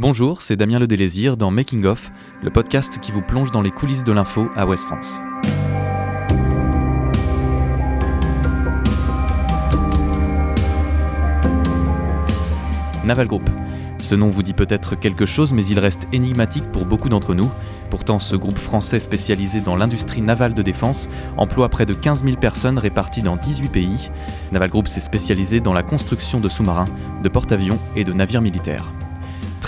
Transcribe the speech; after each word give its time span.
Bonjour, 0.00 0.42
c'est 0.42 0.54
Damien 0.54 0.78
Le 0.78 0.86
Délésir 0.86 1.36
dans 1.36 1.50
Making 1.50 1.84
Off, 1.84 2.12
le 2.40 2.50
podcast 2.50 3.00
qui 3.00 3.10
vous 3.10 3.20
plonge 3.20 3.50
dans 3.50 3.62
les 3.62 3.72
coulisses 3.72 4.04
de 4.04 4.12
l'info 4.12 4.48
à 4.54 4.64
Ouest 4.64 4.84
France. 4.84 5.18
Naval 13.04 13.26
Group. 13.26 13.50
Ce 13.98 14.14
nom 14.14 14.30
vous 14.30 14.44
dit 14.44 14.52
peut-être 14.52 14.94
quelque 14.94 15.26
chose, 15.26 15.52
mais 15.52 15.66
il 15.66 15.80
reste 15.80 16.06
énigmatique 16.12 16.70
pour 16.70 16.86
beaucoup 16.86 17.08
d'entre 17.08 17.34
nous. 17.34 17.50
Pourtant, 17.90 18.20
ce 18.20 18.36
groupe 18.36 18.58
français 18.58 19.00
spécialisé 19.00 19.60
dans 19.60 19.74
l'industrie 19.74 20.22
navale 20.22 20.54
de 20.54 20.62
défense 20.62 21.08
emploie 21.36 21.68
près 21.70 21.86
de 21.86 21.94
15 21.94 22.22
000 22.22 22.36
personnes 22.36 22.78
réparties 22.78 23.22
dans 23.22 23.34
18 23.34 23.68
pays. 23.68 24.10
Naval 24.52 24.70
Group 24.70 24.86
s'est 24.86 25.00
spécialisé 25.00 25.58
dans 25.58 25.72
la 25.72 25.82
construction 25.82 26.38
de 26.38 26.48
sous-marins, 26.48 26.84
de 27.20 27.28
porte-avions 27.28 27.80
et 27.96 28.04
de 28.04 28.12
navires 28.12 28.42
militaires. 28.42 28.92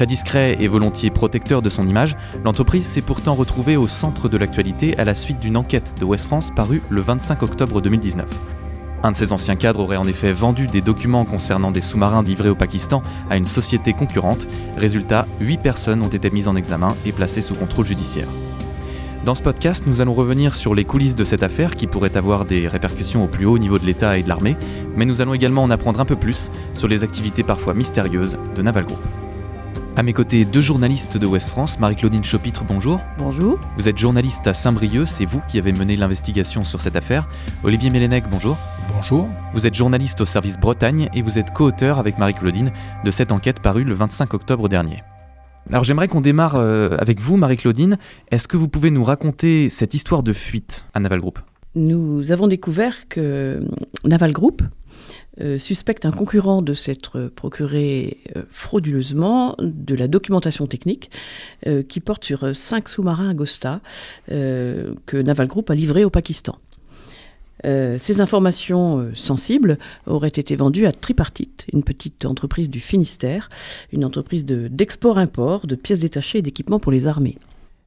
Très 0.01 0.07
discret 0.07 0.57
et 0.59 0.67
volontiers 0.67 1.11
protecteur 1.11 1.61
de 1.61 1.69
son 1.69 1.87
image, 1.87 2.17
l'entreprise 2.43 2.87
s'est 2.87 3.03
pourtant 3.03 3.35
retrouvée 3.35 3.77
au 3.77 3.87
centre 3.87 4.31
de 4.31 4.39
l'actualité 4.39 4.99
à 4.99 5.05
la 5.05 5.15
suite 5.15 5.39
d'une 5.41 5.59
enquête 5.59 5.95
de 6.01 6.07
West 6.07 6.25
France 6.25 6.51
parue 6.57 6.81
le 6.89 7.03
25 7.03 7.43
octobre 7.43 7.83
2019. 7.83 8.25
Un 9.03 9.13
de 9.13 9.17
ses 9.19 9.35
anciens 9.35 9.57
cadres 9.57 9.81
aurait 9.81 9.99
en 9.99 10.07
effet 10.07 10.33
vendu 10.33 10.69
des 10.69 10.81
documents 10.81 11.27
concernant 11.27 11.71
des 11.71 11.83
sous-marins 11.83 12.23
livrés 12.23 12.49
au 12.49 12.55
Pakistan 12.55 13.03
à 13.29 13.37
une 13.37 13.45
société 13.45 13.93
concurrente. 13.93 14.49
Résultat, 14.79 15.27
8 15.41 15.59
personnes 15.59 16.01
ont 16.01 16.09
été 16.09 16.31
mises 16.31 16.49
en 16.49 16.57
examen 16.57 16.97
et 17.05 17.13
placées 17.13 17.43
sous 17.43 17.55
contrôle 17.55 17.85
judiciaire. 17.85 18.29
Dans 19.27 19.35
ce 19.35 19.43
podcast, 19.43 19.83
nous 19.87 20.01
allons 20.01 20.15
revenir 20.15 20.55
sur 20.55 20.75
les 20.75 20.87
coulisses 20.87 21.15
de 21.15 21.25
cette 21.25 21.43
affaire 21.43 21.75
qui 21.75 21.87
pourrait 21.87 22.17
avoir 22.17 22.47
des 22.47 22.69
répercussions 22.69 23.23
au 23.23 23.29
plus 23.29 23.45
haut 23.45 23.59
niveau 23.59 23.79
de 23.79 23.85
l'État 23.85 24.17
et 24.17 24.23
de 24.23 24.31
l'armée, 24.31 24.57
mais 24.97 25.05
nous 25.05 25.21
allons 25.21 25.35
également 25.35 25.63
en 25.63 25.71
apprendre 25.71 26.01
un 26.01 26.07
peu 26.07 26.17
plus 26.17 26.51
sur 26.73 26.89
les 26.89 27.03
activités 27.03 27.43
parfois 27.43 27.75
mystérieuses 27.75 28.39
de 28.55 28.63
Naval 28.63 28.87
Group. 28.87 29.01
À 29.97 30.05
mes 30.05 30.13
côtés, 30.13 30.45
deux 30.45 30.61
journalistes 30.61 31.19
de 31.19 31.27
Ouest 31.27 31.49
France. 31.49 31.81
Marie-Claudine 31.81 32.23
Chopitre, 32.23 32.65
bonjour. 32.65 33.01
Bonjour. 33.19 33.59
Vous 33.77 33.89
êtes 33.89 33.99
journaliste 33.99 34.47
à 34.47 34.55
Saint-Brieuc, 34.55 35.09
c'est 35.09 35.25
vous 35.25 35.43
qui 35.49 35.59
avez 35.59 35.73
mené 35.73 35.97
l'investigation 35.97 36.63
sur 36.63 36.81
cette 36.81 36.95
affaire. 36.95 37.29
Olivier 37.65 37.91
Mélenec, 37.91 38.25
bonjour. 38.31 38.57
Bonjour. 38.95 39.29
Vous 39.53 39.67
êtes 39.67 39.75
journaliste 39.75 40.21
au 40.21 40.27
service 40.27 40.59
Bretagne 40.59 41.09
et 41.13 41.23
vous 41.23 41.41
êtes 41.41 41.53
co-auteur 41.53 41.99
avec 41.99 42.19
Marie-Claudine 42.19 42.71
de 43.05 43.11
cette 43.11 43.33
enquête 43.33 43.61
parue 43.61 43.83
le 43.83 43.95
25 43.95 44.33
octobre 44.33 44.69
dernier. 44.69 45.03
Alors 45.71 45.83
j'aimerais 45.83 46.09
qu'on 46.09 46.21
démarre 46.21 46.55
euh, 46.55 46.91
avec 46.99 47.21
vous, 47.21 47.37
Marie-Claudine. 47.37 47.99
Est-ce 48.31 48.47
que 48.47 48.57
vous 48.57 48.69
pouvez 48.69 48.93
nous 48.93 49.03
raconter 49.03 49.69
cette 49.71 49.93
histoire 49.93 50.23
de 50.23 50.33
fuite 50.33 50.85
à 50.95 51.01
Naval 51.01 51.21
Group? 51.21 51.41
Nous 51.75 52.31
avons 52.31 52.47
découvert 52.47 53.09
que 53.09 53.61
Naval 54.05 54.33
Group 54.33 54.63
euh, 55.41 55.59
suspecte 55.59 56.05
un 56.07 56.11
concurrent 56.11 56.61
de 56.61 56.75
s'être 56.75 57.31
procuré 57.35 58.19
euh, 58.37 58.43
frauduleusement 58.51 59.55
de 59.61 59.95
la 59.95 60.09
documentation 60.09 60.67
technique 60.67 61.11
euh, 61.69 61.85
qui 61.85 62.01
porte 62.01 62.25
sur 62.25 62.57
cinq 62.57 62.89
sous-marins 62.89 63.31
Agosta 63.31 63.81
que 64.29 65.23
Naval 65.23 65.47
Group 65.47 65.71
a 65.71 65.75
livrés 65.75 66.05
au 66.05 66.11
Pakistan. 66.11 66.59
ces 67.65 68.21
informations 68.21 69.11
sensibles 69.15 69.79
auraient 70.07 70.29
été 70.29 70.57
vendues 70.57 70.87
à 70.87 70.93
Tripartite, 70.93 71.67
une 71.73 71.83
petite 71.83 72.25
entreprise 72.25 72.71
du 72.71 72.81
Finistère, 72.81 73.49
une 73.93 74.05
entreprise 74.05 74.45
d'export-import 74.45 75.67
de, 75.67 75.75
pièces 75.75 76.01
détachées 76.01 76.39
et 76.39 76.43
d'équipements 76.43 76.79
pour 76.81 76.93
les 76.93 77.07
armées. 77.07 77.39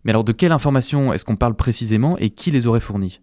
Mais 0.03 0.11
alors 0.11 0.23
de 0.23 0.31
quelles 0.31 0.52
informations 0.52 1.13
est-ce 1.13 1.25
qu'on 1.25 1.35
parle 1.35 1.55
précisément 1.55 2.17
et 2.17 2.30
qui 2.30 2.52
les 2.52 2.67
aurait 2.67 2.80
fournies? 2.80 3.19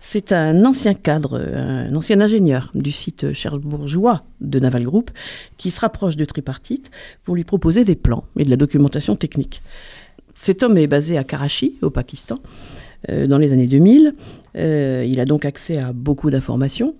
C'est 0.00 0.32
un 0.32 0.64
ancien 0.64 0.94
cadre, 0.94 1.38
un 1.38 1.94
ancien 1.94 2.20
ingénieur 2.20 2.70
du 2.74 2.90
site 2.90 3.32
cherbourgeois 3.34 4.24
de 4.40 4.58
Naval 4.58 4.84
Group 4.84 5.10
qui 5.56 5.70
se 5.70 5.80
rapproche 5.80 6.16
de 6.16 6.24
Tripartite 6.24 6.90
pour 7.22 7.36
lui 7.36 7.44
proposer 7.44 7.84
des 7.84 7.96
plans 7.96 8.24
et 8.36 8.44
de 8.44 8.50
la 8.50 8.56
documentation 8.56 9.14
technique. 9.14 9.62
Cet 10.34 10.62
homme 10.62 10.78
est 10.78 10.86
basé 10.86 11.18
à 11.18 11.24
Karachi, 11.24 11.76
au 11.82 11.90
Pakistan, 11.90 12.38
euh, 13.10 13.26
dans 13.26 13.36
les 13.36 13.52
années 13.52 13.66
2000. 13.66 14.14
Euh, 14.56 15.04
il 15.06 15.20
a 15.20 15.24
donc 15.24 15.44
accès 15.44 15.78
à 15.78 15.92
beaucoup 15.92 16.30
d'informations. 16.30 16.94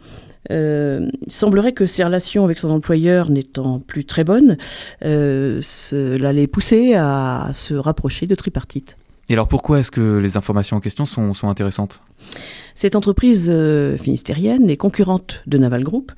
Euh, 0.50 1.08
il 1.26 1.32
semblerait 1.32 1.72
que 1.72 1.86
ses 1.86 2.04
relations 2.04 2.44
avec 2.44 2.58
son 2.58 2.70
employeur 2.70 3.30
n'étant 3.30 3.78
plus 3.78 4.04
très 4.04 4.24
bonnes, 4.24 4.56
cela 5.02 6.32
l'ait 6.32 6.46
poussé 6.46 6.94
à 6.94 7.50
se 7.54 7.74
rapprocher 7.74 8.26
de 8.26 8.34
Tripartite. 8.34 8.96
Et 9.30 9.34
alors 9.34 9.46
pourquoi 9.46 9.78
est-ce 9.78 9.92
que 9.92 10.18
les 10.18 10.36
informations 10.36 10.76
en 10.76 10.80
question 10.80 11.06
sont, 11.06 11.34
sont 11.34 11.48
intéressantes? 11.48 12.02
Cette 12.74 12.96
entreprise 12.96 13.48
euh, 13.48 13.96
finistérienne 13.96 14.68
est 14.68 14.76
concurrente 14.76 15.42
de 15.46 15.56
Naval 15.56 15.84
Group 15.84 16.10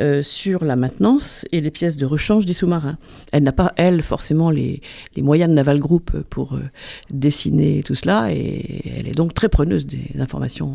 euh, 0.00 0.22
sur 0.22 0.64
la 0.64 0.74
maintenance 0.74 1.44
et 1.52 1.60
les 1.60 1.70
pièces 1.70 1.98
de 1.98 2.06
rechange 2.06 2.46
des 2.46 2.54
sous-marins. 2.54 2.96
Elle 3.32 3.42
n'a 3.42 3.52
pas, 3.52 3.74
elle, 3.76 4.00
forcément 4.00 4.48
les, 4.48 4.80
les, 5.14 5.22
moyens 5.22 5.50
de 5.50 5.54
Naval 5.54 5.78
Group 5.78 6.10
pour 6.30 6.54
euh, 6.54 6.62
dessiner 7.10 7.82
tout 7.82 7.94
cela 7.94 8.32
et 8.32 8.96
elle 8.98 9.08
est 9.08 9.14
donc 9.14 9.34
très 9.34 9.50
preneuse 9.50 9.86
des 9.86 10.18
informations 10.18 10.74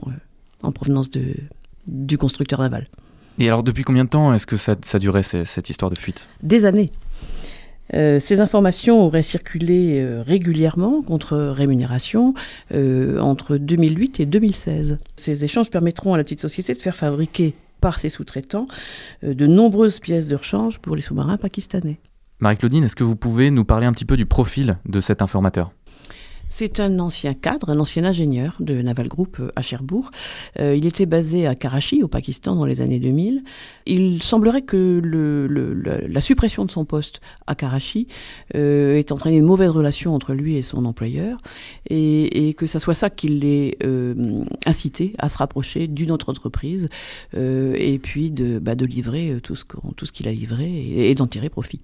en 0.62 0.72
provenance 0.72 1.10
de, 1.10 1.34
du 1.88 2.20
constructeur 2.20 2.60
naval. 2.60 2.88
Et 3.40 3.48
alors 3.48 3.64
depuis 3.64 3.84
combien 3.84 4.04
de 4.04 4.10
temps 4.10 4.32
est-ce 4.32 4.46
que 4.46 4.58
ça, 4.58 4.76
ça 4.84 5.00
durait 5.00 5.24
cette 5.24 5.72
histoire 5.72 5.90
de 5.90 5.98
fuite? 5.98 6.28
Des 6.44 6.66
années. 6.66 6.92
Euh, 7.96 8.20
ces 8.20 8.40
informations 8.42 9.02
auraient 9.02 9.24
circulé 9.24 10.00
euh, 10.00 10.22
régulièrement 10.22 11.02
contre 11.02 11.38
rémunération 11.38 12.34
euh, 12.74 13.20
entre 13.20 13.58
2008 13.58 14.20
et 14.20 14.26
2016. 14.26 15.00
Ces 15.16 15.44
échanges 15.44 15.70
permettront 15.70 16.14
à 16.14 16.18
la 16.18 16.24
petite 16.24 16.40
société 16.40 16.74
de 16.74 16.82
faire 16.82 16.96
fabriquer 16.96 17.56
par 17.82 17.98
ses 17.98 18.10
sous-traitants 18.10 18.68
de 19.24 19.48
nombreuses 19.48 20.00
pièces 20.00 20.28
de 20.28 20.36
rechange 20.36 20.80
pour 20.80 20.98
les 20.98 21.02
sous-marins 21.02 21.38
pakistanais. 21.38 22.00
Marie-Claudine, 22.40 22.84
est-ce 22.84 22.96
que 22.96 23.04
vous 23.04 23.16
pouvez 23.16 23.52
nous 23.52 23.66
parler 23.66 23.86
un 23.86 23.94
petit 23.94 24.06
peu 24.06 24.18
du 24.18 24.26
profil 24.26 24.78
de 24.86 25.02
cet 25.02 25.22
informateur? 25.22 25.72
C'est 26.50 26.80
un 26.80 27.00
ancien 27.00 27.36
cadre, 27.36 27.70
un 27.70 27.80
ancien 27.80 28.04
ingénieur 28.04 28.56
de 28.60 28.82
Naval 28.82 29.08
Group 29.08 29.38
euh, 29.40 29.50
à 29.56 29.62
Cherbourg. 29.62 30.10
Euh, 30.60 30.76
il 30.76 30.86
était 30.86 31.06
basé 31.06 31.48
à 31.48 31.56
Karachi, 31.56 32.04
au 32.04 32.08
Pakistan, 32.08 32.56
dans 32.56 32.66
les 32.66 32.82
années 32.82 33.00
2000. 33.00 33.44
Il 33.86 34.22
semblerait 34.24 34.64
que 34.64 35.00
la 36.08 36.22
suppression 36.22 36.66
de 36.66 36.72
son 36.72 36.86
poste 36.86 37.22
à 37.48 37.56
Karachi 37.56 38.08
euh, 38.56 38.98
ait 38.98 39.12
entraîné 39.12 39.38
une 39.38 39.46
mauvaise 39.46 39.70
relation 39.70 40.14
entre 40.16 40.34
lui 40.34 40.56
et 40.56 40.62
son 40.64 40.86
employeur, 40.86 41.38
et, 41.90 42.54
que 42.58 42.66
ce 42.66 42.80
soit 42.80 42.94
ça 42.94 43.10
qui 43.10 43.28
l'ait 43.28 43.78
incité 44.66 45.14
à 45.20 45.30
se 45.30 45.38
rapprocher 45.38 45.88
d'une 45.88 46.12
autre 46.12 46.30
entreprise, 46.30 46.88
et 47.36 48.00
puis 48.02 48.32
de, 48.32 48.60
bah, 48.60 48.76
livrer 48.76 49.40
tout 49.42 49.56
ce 49.56 50.12
qu'il 50.12 50.28
a 50.28 50.32
livré 50.32 51.10
et 51.10 51.16
d'en 51.16 51.28
tirer 51.28 51.50
profit 51.50 51.80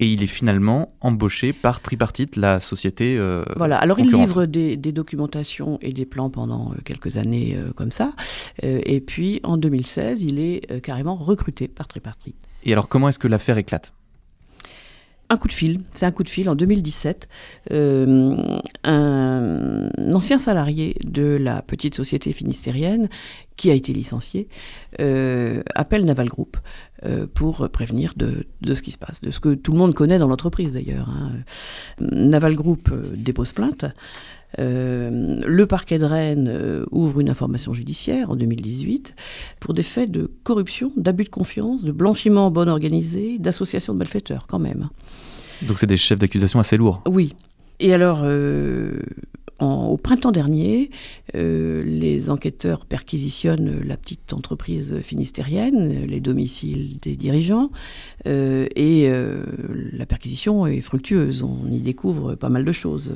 et 0.00 0.12
il 0.12 0.22
est 0.22 0.28
finalement 0.28 0.88
embauché 1.00 1.52
par 1.52 1.80
Tripartite, 1.80 2.36
la 2.36 2.60
société. 2.60 3.16
Euh, 3.18 3.44
voilà, 3.56 3.78
alors 3.78 3.98
il 3.98 4.10
livre 4.10 4.46
des, 4.46 4.76
documentations 4.76 5.78
et 5.82 5.92
des 5.92 6.06
plans 6.06 6.30
pendant 6.30 6.72
euh, 6.72 6.76
quelques 6.84 7.16
années 7.16 7.56
euh, 7.56 7.72
comme 7.72 7.92
ça, 7.92 8.12
et 8.62 9.00
puis 9.00 9.40
en 9.42 9.56
2016, 9.56 10.22
il 10.22 10.38
est 10.38 10.80
carrément 10.82 11.14
recruté 11.16 11.68
par 11.68 11.88
Tripartite. 11.88 12.36
Et 12.64 12.72
alors 12.72 12.88
comment 12.88 13.08
est-ce 13.08 13.18
que 13.18 13.28
l'affaire 13.28 13.58
éclate? 13.58 13.92
Un 15.30 15.36
coup 15.36 15.48
de 15.48 15.52
fil, 15.52 15.80
c'est 15.92 16.06
un 16.06 16.10
coup 16.10 16.22
de 16.22 16.28
fil 16.28 16.48
en 16.48 16.54
2017. 16.54 17.28
Euh, 17.72 18.58
un 18.84 19.88
ancien 20.12 20.38
salarié 20.38 20.96
de 21.04 21.36
la 21.38 21.60
petite 21.62 21.94
société 21.94 22.32
finistérienne 22.32 23.08
qui 23.56 23.70
a 23.70 23.74
été 23.74 23.92
licencié 23.92 24.48
euh, 25.00 25.62
appelle 25.74 26.04
Naval 26.04 26.28
Group 26.28 26.56
euh, 27.04 27.26
pour 27.32 27.68
prévenir 27.68 28.14
de, 28.16 28.46
ce 28.74 28.80
qui 28.80 28.90
se 28.90 28.98
passe, 28.98 29.20
de 29.20 29.30
ce 29.30 29.40
que 29.40 29.54
tout 29.54 29.72
le 29.72 29.78
monde 29.78 29.94
connaît 29.94 30.18
dans 30.18 30.28
l'entreprise 30.28 30.72
d'ailleurs. 30.72 31.10
Hein. 31.10 31.32
Naval 32.00 32.54
Group 32.54 32.90
dépose 33.14 33.52
plainte. 33.52 33.84
Le 34.56 35.64
parquet 35.66 35.98
de 35.98 36.06
Rennes 36.06 36.84
ouvre 36.90 37.20
une 37.20 37.28
information 37.28 37.74
judiciaire 37.74 38.30
en 38.30 38.36
2018 38.36 39.14
pour 39.60 39.74
des 39.74 39.82
faits 39.82 40.10
de 40.10 40.30
corruption, 40.42 40.90
d'abus 40.96 41.24
de 41.24 41.28
confiance, 41.28 41.84
de 41.84 41.92
blanchiment 41.92 42.50
bon 42.50 42.66
organisé, 42.66 43.38
d'association 43.38 43.92
de 43.92 43.98
malfaiteurs 43.98 44.46
quand 44.46 44.58
même. 44.58 44.88
Donc 45.62 45.78
c'est 45.78 45.86
des 45.86 45.96
chefs 45.96 46.18
d'accusation 46.18 46.60
assez 46.60 46.76
lourds. 46.76 47.02
Oui. 47.06 47.34
Et 47.80 47.94
alors, 47.94 48.20
euh, 48.24 49.00
au 49.60 49.96
printemps 49.96 50.32
dernier, 50.32 50.90
les 51.34 52.30
enquêteurs 52.30 52.86
perquisitionnent 52.86 53.80
la 53.84 53.96
petite 53.96 54.32
entreprise 54.32 55.00
finistérienne, 55.02 56.06
les 56.06 56.20
domiciles 56.20 56.98
des 57.02 57.16
dirigeants, 57.16 57.70
et 58.24 59.10
la 59.92 60.06
perquisition 60.06 60.66
est 60.66 60.80
fructueuse. 60.80 61.42
On 61.42 61.70
y 61.70 61.80
découvre 61.80 62.34
pas 62.34 62.48
mal 62.48 62.64
de 62.64 62.72
choses. 62.72 63.12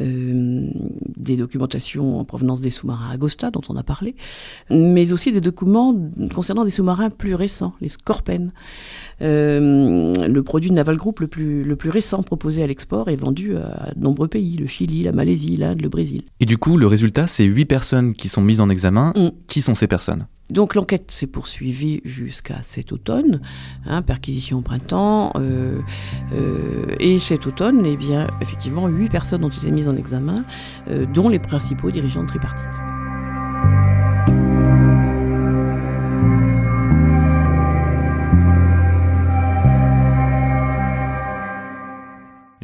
Euh, 0.00 0.70
des 1.16 1.36
documentations 1.36 2.20
en 2.20 2.24
provenance 2.24 2.60
des 2.60 2.70
sous-marins 2.70 3.10
Agosta, 3.10 3.50
dont 3.50 3.62
on 3.68 3.76
a 3.76 3.82
parlé, 3.82 4.14
mais 4.70 5.12
aussi 5.12 5.32
des 5.32 5.40
documents 5.40 5.94
concernant 6.32 6.64
des 6.64 6.70
sous-marins 6.70 7.10
plus 7.10 7.34
récents, 7.34 7.74
les 7.80 7.88
Scorpen. 7.88 8.52
Euh, 9.20 10.12
le 10.28 10.42
produit 10.42 10.70
de 10.70 10.74
Naval 10.74 10.96
Group 10.96 11.20
le 11.20 11.26
plus, 11.26 11.64
le 11.64 11.76
plus 11.76 11.90
récent 11.90 12.22
proposé 12.22 12.62
à 12.62 12.66
l'export 12.66 13.08
est 13.08 13.16
vendu 13.16 13.56
à 13.56 13.92
de 13.96 14.00
nombreux 14.00 14.28
pays, 14.28 14.56
le 14.56 14.66
Chili, 14.66 15.02
la 15.02 15.12
Malaisie, 15.12 15.56
le 15.58 15.88
Brésil. 15.88 16.22
Et 16.40 16.46
du 16.46 16.58
coup, 16.58 16.76
le 16.76 16.86
résultat, 16.86 17.26
c'est 17.26 17.44
huit 17.44 17.64
personnes 17.64 18.12
qui 18.12 18.28
sont 18.28 18.42
mises 18.42 18.60
en 18.60 18.68
examen. 18.68 19.12
Mm. 19.16 19.28
Qui 19.46 19.62
sont 19.62 19.74
ces 19.74 19.86
personnes? 19.86 20.26
Donc 20.50 20.74
l'enquête 20.74 21.10
s'est 21.10 21.26
poursuivie 21.26 22.00
jusqu'à 22.04 22.62
cet 22.62 22.92
automne, 22.92 23.42
hein, 23.84 24.00
perquisition 24.00 24.58
au 24.58 24.62
printemps, 24.62 25.30
euh, 25.36 25.78
euh, 26.32 26.86
et 26.98 27.18
cet 27.18 27.46
automne, 27.46 27.84
eh 27.84 27.98
bien, 27.98 28.26
effectivement, 28.40 28.88
huit 28.88 29.10
personnes 29.10 29.44
ont 29.44 29.50
été 29.50 29.70
mises 29.70 29.88
en 29.88 29.96
examen, 29.96 30.44
euh, 30.88 31.04
dont 31.04 31.28
les 31.28 31.38
principaux 31.38 31.90
dirigeants 31.90 32.22
de 32.22 32.28
tripartite. 32.28 32.80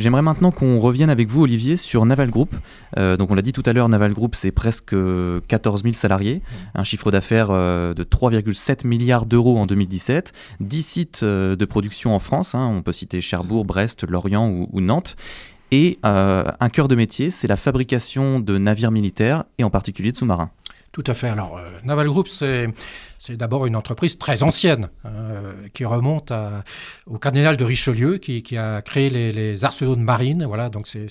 J'aimerais 0.04 0.20
maintenant 0.20 0.50
qu'on 0.50 0.80
revienne 0.80 1.08
avec 1.08 1.30
vous, 1.30 1.44
Olivier, 1.44 1.78
sur 1.78 2.04
Naval 2.04 2.28
Group. 2.28 2.54
Euh, 2.98 3.16
donc, 3.16 3.30
on 3.30 3.34
l'a 3.34 3.40
dit 3.40 3.54
tout 3.54 3.62
à 3.64 3.72
l'heure, 3.72 3.88
Naval 3.88 4.12
Group, 4.12 4.34
c'est 4.34 4.52
presque 4.52 4.94
14 5.48 5.82
000 5.82 5.94
salariés, 5.94 6.42
mmh. 6.44 6.78
un 6.78 6.84
chiffre 6.84 7.10
d'affaires 7.10 7.48
euh, 7.50 7.94
de 7.94 8.04
3,7 8.04 8.86
milliards 8.86 9.24
d'euros 9.24 9.56
en 9.56 9.64
2017, 9.64 10.34
10 10.60 10.82
sites 10.82 11.20
euh, 11.22 11.56
de 11.56 11.64
production 11.64 12.14
en 12.14 12.18
France, 12.18 12.54
hein. 12.54 12.70
on 12.70 12.82
peut 12.82 12.92
citer 12.92 13.22
Cherbourg, 13.22 13.64
Brest, 13.64 14.06
Lorient 14.06 14.46
ou, 14.46 14.80
Nantes, 14.82 15.16
et 15.70 15.98
un 16.02 16.68
cœur 16.68 16.86
de 16.86 16.94
métier, 16.94 17.30
c'est 17.30 17.48
la 17.48 17.56
fabrication 17.56 18.40
de 18.40 18.58
navires 18.58 18.90
militaires 18.90 19.44
et 19.56 19.64
en 19.64 19.70
particulier 19.70 20.12
de 20.12 20.18
sous-marins. 20.18 20.50
Tout 20.94 21.02
à 21.08 21.14
fait. 21.14 21.26
Alors, 21.26 21.60
Naval 21.82 22.06
Group, 22.06 22.28
c'est 22.28 22.68
d'abord 23.30 23.66
une 23.66 23.74
entreprise 23.74 24.16
très 24.16 24.44
ancienne, 24.44 24.90
euh, 25.04 25.52
qui 25.72 25.84
remonte 25.84 26.32
au 27.06 27.18
cardinal 27.18 27.56
de 27.56 27.64
Richelieu, 27.64 28.18
qui, 28.18 28.56
a 28.56 28.80
créé 28.80 29.10
les, 29.10 29.64
arsenaux 29.64 29.96
de 29.96 30.00
marine. 30.00 30.44
Voilà, 30.46 30.68
donc 30.68 30.86
c'est 30.86 31.08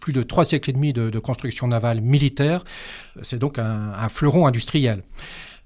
plus 0.00 0.12
de 0.12 0.22
trois 0.22 0.44
siècles 0.44 0.70
et 0.70 0.72
demi 0.74 0.92
de, 0.92 1.18
construction 1.18 1.66
navale 1.66 2.02
militaire. 2.02 2.62
C'est 3.22 3.40
donc 3.40 3.58
un, 3.58 4.08
fleuron 4.08 4.46
industriel 4.46 5.02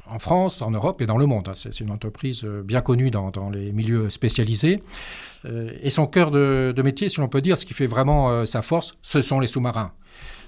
en 0.06 0.18
France, 0.18 0.62
en 0.62 0.70
Europe 0.70 1.02
et 1.02 1.06
dans 1.06 1.18
le 1.18 1.26
monde. 1.26 1.50
C'est 1.54 1.80
une 1.80 1.90
entreprise 1.90 2.44
bien 2.44 2.80
connue 2.80 3.10
dans, 3.10 3.50
les 3.52 3.72
milieux 3.72 4.08
spécialisés. 4.08 4.82
Euh, 5.44 5.70
et 5.82 5.90
son 5.90 6.06
cœur 6.06 6.30
de, 6.30 6.82
métier, 6.82 7.10
si 7.10 7.20
l'on 7.20 7.28
peut 7.28 7.42
dire, 7.42 7.58
ce 7.58 7.66
qui 7.66 7.74
fait 7.74 7.86
vraiment 7.86 8.30
euh, 8.30 8.46
sa 8.46 8.62
force, 8.62 8.94
ce 9.02 9.20
sont 9.20 9.38
les 9.38 9.48
sous-marins. 9.48 9.92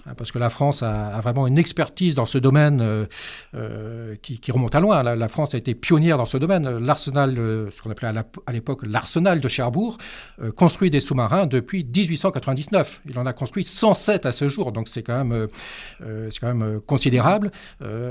Hein, 0.06 0.14
parce 0.16 0.32
que 0.32 0.38
la 0.38 0.50
France 0.50 0.82
a, 0.82 1.20
vraiment 1.20 1.46
une 1.46 1.58
expertise 1.58 2.14
dans 2.14 2.26
ce 2.26 2.38
domaine 2.38 2.80
euh, 2.80 3.06
euh, 3.54 4.14
qui, 4.22 4.40
remonte 4.50 4.74
à 4.74 4.80
loin. 4.80 5.02
La, 5.02 5.28
France 5.28 5.54
a 5.54 5.58
été 5.58 5.74
pionnière 5.74 6.16
dans 6.16 6.26
ce 6.26 6.38
domaine. 6.38 6.78
L'arsenal, 6.78 7.34
ce 7.34 7.82
qu'on 7.82 7.90
appelait 7.90 8.08
à 8.46 8.52
l'époque 8.52 8.80
l'arsenal 8.86 9.40
de 9.40 9.48
Cherbourg, 9.48 9.98
euh, 10.42 10.50
construit 10.50 10.90
des 10.90 11.00
sous-marins 11.00 11.46
depuis 11.46 11.84
1899. 11.84 13.02
Il 13.08 13.18
en 13.18 13.26
a 13.26 13.32
construit 13.32 13.64
107 13.64 14.26
à 14.26 14.32
ce 14.32 14.48
jour, 14.48 14.72
donc 14.72 14.88
c'est 14.88 15.02
quand 15.02 15.24
même, 15.24 15.48
c'est 16.30 16.40
quand 16.40 16.54
même 16.54 16.80
considérable. 16.80 17.50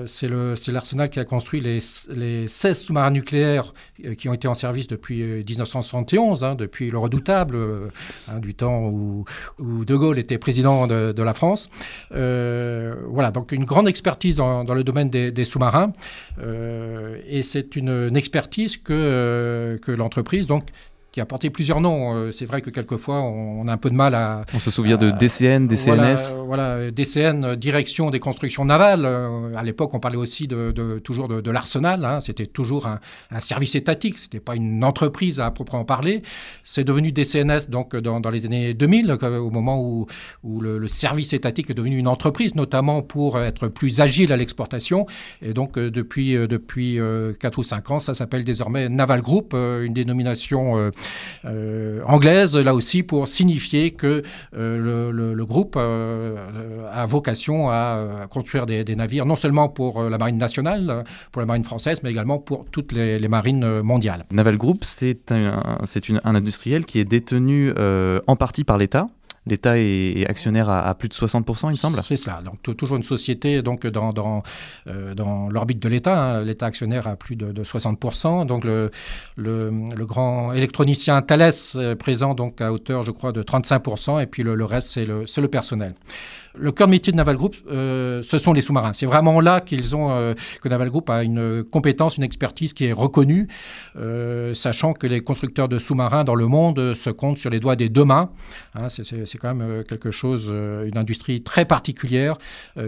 c'est 0.06 0.28
l'arsenal 0.72 1.10
qui 1.10 1.20
a 1.20 1.26
construit 1.26 1.60
les, 1.60 1.80
les 2.10 2.48
16 2.48 2.80
sous-marins 2.80 3.12
nucléaires 3.12 3.74
qui 4.18 4.30
ont 4.30 4.34
été 4.34 4.48
en 4.48 4.54
service 4.54 4.88
depuis 4.88 5.24
1971, 5.24 6.44
hein, 6.44 6.56
depuis 6.56 6.90
le 6.90 6.98
redoutable, 6.98 7.58
hein, 8.28 8.40
du 8.40 8.54
temps 8.54 8.86
où, 8.88 9.26
De 9.60 9.96
Gaulle 9.96 10.20
était 10.20 10.38
président 10.38 10.88
de, 10.88 11.12
de 11.12 11.24
la 11.24 11.34
France. 11.34 11.70
Euh, 12.14 12.96
voilà, 13.08 13.32
donc 13.32 13.52
une 13.52 13.66
grande 13.66 13.88
expertise 13.88 14.36
dans, 14.36 14.64
le 14.64 14.84
domaine 14.84 15.10
des, 15.10 15.44
sous-marins. 15.44 15.94
Euh, 16.40 17.18
et 17.28 17.44
c'est 17.44 17.76
une, 17.76 18.16
expertise 18.16 18.78
que, 18.78 18.94
euh, 18.94 19.78
que 19.78 19.92
l'entreprise 19.92 20.48
donc 20.48 20.66
qui 21.20 21.22
a 21.22 21.26
porté 21.26 21.50
plusieurs 21.50 21.82
noms. 21.82 22.16
Euh, 22.16 22.32
c'est 22.32 22.46
vrai 22.46 22.62
que 22.62 22.70
quelquefois, 22.70 23.22
on, 23.22 23.68
a 23.68 23.74
un 23.74 23.78
peu 23.78 23.90
de 23.90 23.96
mal 23.96 24.16
à... 24.16 24.46
On 24.54 24.60
se 24.60 24.72
souvient 24.72 24.96
de 24.96 25.12
DCN, 25.12 25.68
DCNS 25.68 26.34
Voilà, 26.46 26.92
DCN, 26.92 27.58
Direction 27.58 28.10
des 28.10 28.22
constructions 28.22 28.64
navales. 28.64 29.04
Euh, 29.04 29.52
à 29.54 29.64
l'époque, 29.64 29.94
on 29.94 30.00
parlait 30.00 30.16
aussi 30.16 30.48
de, 30.48 30.72
toujours 31.04 31.28
de, 31.28 31.52
l'arsenal. 31.52 32.06
Hein. 32.06 32.22
C'était 32.22 32.46
toujours 32.46 32.88
un, 32.88 33.00
service 33.40 33.76
étatique. 33.76 34.18
Ce 34.18 34.26
n'était 34.28 34.40
pas 34.40 34.56
une 34.56 34.82
entreprise 34.86 35.42
à 35.42 35.52
proprement 35.52 35.84
parler. 35.84 36.22
C'est 36.64 36.86
devenu 36.86 37.12
DCNS 37.12 37.70
donc, 37.70 37.98
dans, 37.98 38.22
les 38.30 38.46
années 38.46 38.74
2000, 38.74 39.18
euh, 39.22 39.40
au 39.40 39.50
moment 39.50 39.82
où, 39.82 40.08
où 40.46 40.62
le, 40.62 40.88
service 40.88 41.34
étatique 41.34 41.70
est 41.70 41.74
devenu 41.74 41.98
une 41.98 42.08
entreprise, 42.08 42.56
notamment 42.56 43.02
pour 43.02 43.38
être 43.40 43.68
plus 43.68 44.00
agile 44.00 44.32
à 44.32 44.38
l'exportation. 44.38 45.06
Et 45.42 45.54
donc, 45.54 45.78
depuis, 45.78 46.36
depuis 46.48 46.98
4 47.40 47.58
ou 47.58 47.64
5 47.64 47.92
ans, 47.92 48.00
ça 48.00 48.14
s'appelle 48.14 48.46
désormais 48.46 48.88
Naval 48.88 49.22
Group, 49.22 49.54
une 49.54 49.94
dénomination 49.94 50.70
euh, 50.78 50.92
anglaise, 52.06 52.56
là 52.56 52.74
aussi 52.74 53.04
pour 53.04 53.28
signifier 53.28 53.92
que 53.92 54.24
euh, 54.56 55.12
le, 55.12 55.46
groupe 55.46 55.76
euh, 55.78 56.36
a 56.92 57.06
vocation 57.06 57.70
à 57.70 58.28
construire 58.30 58.66
des, 58.66 58.96
navires, 58.96 59.26
non 59.26 59.36
seulement 59.36 59.70
pour 59.70 60.04
la 60.04 60.18
marine 60.18 60.38
nationale, 60.38 61.04
pour 61.32 61.42
la 61.42 61.46
marine 61.46 61.64
française, 61.64 62.02
mais 62.04 62.12
également 62.12 62.40
pour 62.40 62.66
toutes 62.72 62.92
les, 62.92 63.28
marines 63.28 63.82
mondiales. 63.82 64.26
Naval 64.32 64.58
Group, 64.58 64.80
c'est 64.84 65.32
un, 65.32 65.62
un, 66.24 66.36
industriel 66.36 66.86
qui 66.86 67.00
est 67.00 67.06
détenu 67.06 67.72
en 68.28 68.36
partie 68.36 68.64
par 68.64 68.78
l'État. 68.78 69.08
L'État 69.46 69.78
est, 69.78 70.26
actionnaire 70.28 70.70
à, 70.70 70.94
plus 70.96 71.10
de 71.10 71.14
60%, 71.14 71.72
il 71.72 71.78
semble 71.78 72.02
C'est 72.04 72.16
ça. 72.16 72.42
Donc, 72.44 72.62
toujours 72.78 72.98
une 72.98 73.04
société 73.04 73.62
donc, 73.62 73.88
dans, 73.88 74.12
dans, 74.12 74.44
euh, 74.88 75.14
dans 75.14 75.50
l'orbite 75.50 75.80
de 75.80 75.90
l'État. 75.90 76.38
Hein. 76.38 76.44
L'État 76.44 76.66
actionnaire 76.66 77.08
à 77.08 77.16
plus 77.16 77.36
de, 77.36 77.64
60%. 77.64 78.46
Donc, 78.46 78.64
le, 78.64 78.92
le, 79.36 79.72
grand 80.06 80.54
électronicien 80.54 81.22
Thales 81.22 81.52
présent 81.98 82.34
donc, 82.34 82.62
à 82.62 82.72
hauteur, 82.72 83.02
je 83.02 83.12
crois, 83.12 83.32
de 83.32 83.42
35%. 83.44 84.22
Et 84.22 84.28
puis, 84.28 84.44
le, 84.44 84.56
le 84.56 84.66
reste, 84.66 84.90
c'est 84.90 85.06
le, 85.06 85.26
le 85.38 85.48
personnel 85.48 85.94
le 86.56 86.72
cœur 86.72 86.88
de 86.88 86.92
métier 86.92 87.12
de 87.12 87.18
Naval 87.18 87.38
Group, 87.38 87.56
euh, 87.70 88.24
ce 88.24 88.38
sont 88.38 88.54
les 88.54 88.62
sous-marins. 88.62 88.94
C'est 88.94 89.06
vraiment 89.06 89.40
là 89.40 89.62
qu'ils 89.62 89.96
ont 89.96 90.12
euh, 90.12 90.34
que 90.62 90.70
Naval 90.70 90.90
Group 90.90 91.10
a 91.10 91.24
une 91.24 91.64
compétence, 91.64 92.18
une 92.18 92.24
expertise 92.24 92.74
qui 92.74 92.86
est 92.86 92.94
reconnue, 92.94 93.48
euh, 93.98 94.54
sachant 94.54 94.94
que 94.94 95.08
les 95.08 95.22
constructeurs 95.22 95.68
de 95.68 95.80
sous-marins 95.80 96.24
dans 96.24 96.36
le 96.36 96.48
monde 96.48 96.94
se 96.94 97.10
comptent 97.10 97.38
sur 97.38 97.50
les 97.50 97.60
doigts 97.60 97.76
des 97.76 97.90
deux 97.90 98.06
mains. 98.06 98.30
Hein, 98.76 98.90
c'est 98.90 99.38
quand 99.38 99.54
même 99.54 99.84
quelque 99.84 100.12
chose, 100.12 100.50
une 100.50 100.98
industrie 100.98 101.42
très 101.42 101.66
particulière 101.66 102.38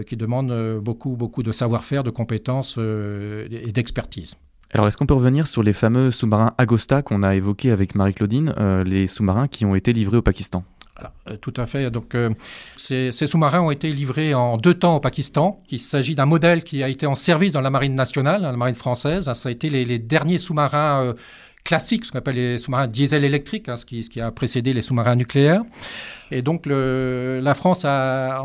qui 0.06 0.16
demande 0.16 0.80
beaucoup, 0.80 1.16
beaucoup 1.16 1.42
de 1.42 1.52
savoir-faire, 1.52 2.02
de 2.02 2.10
compétences 2.10 2.78
et 2.78 3.72
d'expertise. 3.72 4.36
Alors, 4.72 4.88
est-ce 4.88 4.96
qu'on 4.96 5.06
peut 5.06 5.14
revenir 5.14 5.46
sur 5.46 5.62
les 5.62 5.72
fameux 5.72 6.10
sous-marins 6.10 6.54
Agosta 6.58 7.02
qu'on 7.02 7.22
a 7.22 7.34
évoqués 7.34 7.70
avec 7.70 7.94
Marie-Claudine, 7.94 8.54
les 8.84 9.06
sous-marins 9.06 9.48
qui 9.48 9.64
ont 9.64 9.74
été 9.74 9.92
livrés 9.92 10.16
au 10.18 10.22
Pakistan? 10.22 10.64
Euh, 11.28 11.36
tout 11.36 11.54
à 11.56 11.66
fait. 11.66 11.90
Donc, 11.90 12.14
euh, 12.14 12.30
ces, 12.76 13.10
sous-marins 13.12 13.60
ont 13.60 13.70
été 13.70 13.92
livrés 13.92 14.34
en 14.34 14.56
deux 14.56 14.74
temps 14.74 14.96
au 14.96 15.00
Pakistan. 15.00 15.58
Il 15.70 15.78
s'agit 15.78 16.14
d'un 16.14 16.26
modèle 16.26 16.62
qui 16.62 16.82
a 16.82 16.88
été 16.88 17.06
en 17.06 17.14
service 17.14 17.52
dans 17.52 17.60
la 17.60 17.70
marine 17.70 17.94
nationale, 17.94 18.42
la 18.42 18.56
marine 18.56 18.74
française. 18.74 19.30
Ça 19.32 19.48
a 19.48 19.52
été 19.52 19.70
les, 19.70 19.98
derniers 19.98 20.38
sous-marins 20.38 21.02
euh, 21.02 21.14
classiques, 21.64 22.04
ce 22.04 22.12
qu'on 22.12 22.18
appelle 22.18 22.36
les 22.36 22.58
sous-marins 22.58 22.86
diesel 22.86 23.24
électriques, 23.24 23.68
hein, 23.68 23.76
ce, 23.76 23.86
qui, 23.86 24.20
a 24.20 24.30
précédé 24.30 24.72
les 24.72 24.82
sous-marins 24.82 25.16
nucléaires. 25.16 25.62
Et 26.32 26.40
donc 26.40 26.64
la 26.66 27.54
France 27.54 27.84
a, 27.84 28.42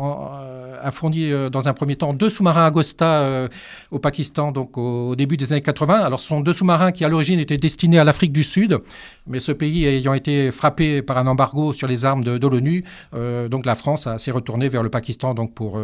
fourni 0.90 1.32
euh, 1.32 1.50
dans 1.50 1.68
un 1.68 1.74
premier 1.74 1.96
temps 1.96 2.12
deux 2.12 2.30
sous-marins 2.30 2.64
Agosta 2.64 3.20
euh, 3.20 3.48
au 3.90 3.98
Pakistan 3.98 4.52
donc 4.52 4.78
au, 4.78 5.16
début 5.16 5.36
des 5.36 5.52
années 5.52 5.62
80. 5.62 5.94
Alors 5.94 6.20
ce 6.20 6.28
sont 6.28 6.40
deux 6.40 6.52
sous-marins 6.52 6.92
qui 6.92 7.04
à 7.04 7.08
l'origine 7.08 7.40
étaient 7.40 7.56
destinés 7.56 7.98
à 7.98 8.04
l'Afrique 8.04 8.32
du 8.32 8.44
Sud, 8.44 8.78
mais 9.26 9.40
ce 9.40 9.52
pays 9.52 9.86
ayant 9.86 10.14
été 10.14 10.50
frappé 10.50 11.02
par 11.02 11.18
un 11.18 11.26
embargo 11.26 11.72
sur 11.72 11.88
les 11.88 12.04
armes 12.04 12.22
de, 12.22 12.46
l'ONU, 12.46 12.84
euh, 13.14 13.48
donc 13.48 13.64
la 13.66 13.74
France 13.74 14.08
s'est 14.18 14.30
retournée 14.30 14.68
vers 14.68 14.82
le 14.82 14.90
Pakistan 14.90 15.34
donc 15.34 15.54
pour, 15.54 15.80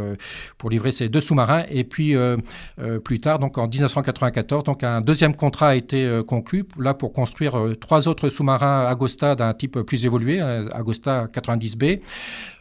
pour 0.59 0.71
livrer 0.71 0.93
ces 0.93 1.09
deux 1.09 1.21
sous-marins. 1.21 1.65
Et 1.71 1.85
puis 1.85 2.15
plus 3.05 3.21
tard, 3.21 3.39
donc 3.39 3.59
en 3.59 3.67
1994, 3.67 4.65
donc 4.65 4.85
un 4.85 5.01
deuxième 5.01 5.35
contrat 5.35 5.69
a 5.69 5.75
été 5.75 6.21
conclu 6.27 6.65
là 6.79 6.95
pour 6.95 7.13
construire 7.13 7.55
trois 7.81 8.09
autres 8.09 8.29
sous-marins 8.29 8.87
Agosta 8.87 9.35
d'un 9.35 9.53
type 9.55 9.81
plus 9.81 10.05
évolué, 10.05 10.41
Agosta 10.41 11.27
90B. 11.27 11.94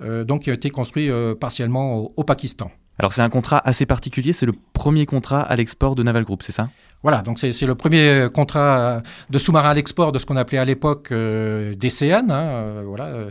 Euh, 0.03 0.23
donc 0.23 0.43
qui 0.43 0.49
a 0.49 0.53
été 0.53 0.69
construit 0.69 1.09
euh, 1.09 1.35
partiellement 1.35 2.11
au, 2.15 2.23
Pakistan. 2.23 2.71
Alors 2.99 3.13
c'est 3.13 3.21
un 3.21 3.29
contrat 3.29 3.61
assez 3.63 3.85
particulier, 3.85 4.33
c'est 4.33 4.45
le 4.45 4.53
premier 4.73 5.05
contrat 5.05 5.41
à 5.41 5.55
l'export 5.55 5.95
de 5.95 6.03
Naval 6.03 6.23
Group, 6.23 6.43
c'est 6.43 6.51
ça? 6.51 6.69
Voilà, 7.01 7.21
donc 7.21 7.37
c'est 7.37 7.65
le 7.65 7.75
premier 7.75 8.27
contrat 8.33 9.01
de 9.29 9.37
sous-marin 9.37 9.71
à 9.71 9.73
l'export 9.73 10.13
de 10.13 10.19
ce 10.19 10.25
qu'on 10.25 10.37
appelait 10.37 10.59
à 10.59 10.63
l'époque 10.63 11.09
euh, 11.11 11.73
DCN. 11.73 12.31
Hein, 12.31 12.83
voilà, 12.85 13.27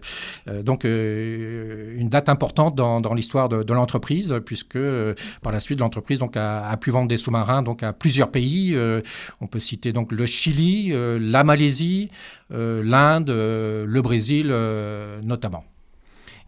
donc 0.62 0.84
une 0.84 2.08
date 2.10 2.28
importante 2.28 2.74
dans, 2.74 3.14
l'histoire 3.14 3.48
de, 3.48 3.72
l'entreprise, 3.72 4.34
puisque 4.44 4.78
par 5.42 5.52
la 5.52 5.60
suite 5.60 5.80
l'entreprise 5.80 6.18
donc 6.18 6.36
a, 6.36 6.76
pu 6.76 6.90
vendre 6.90 7.08
des 7.08 7.16
sous-marins 7.16 7.62
donc 7.62 7.82
à 7.82 7.94
plusieurs 7.94 8.30
pays. 8.30 8.76
on 9.40 9.46
peut 9.46 9.60
citer 9.60 9.94
donc 9.94 10.12
le 10.12 10.26
Chili, 10.26 10.92
la 11.18 11.42
Malaisie, 11.42 12.10
l'Inde, 12.50 13.30
le 13.30 14.00
Brésil 14.02 14.48
notamment. 15.22 15.64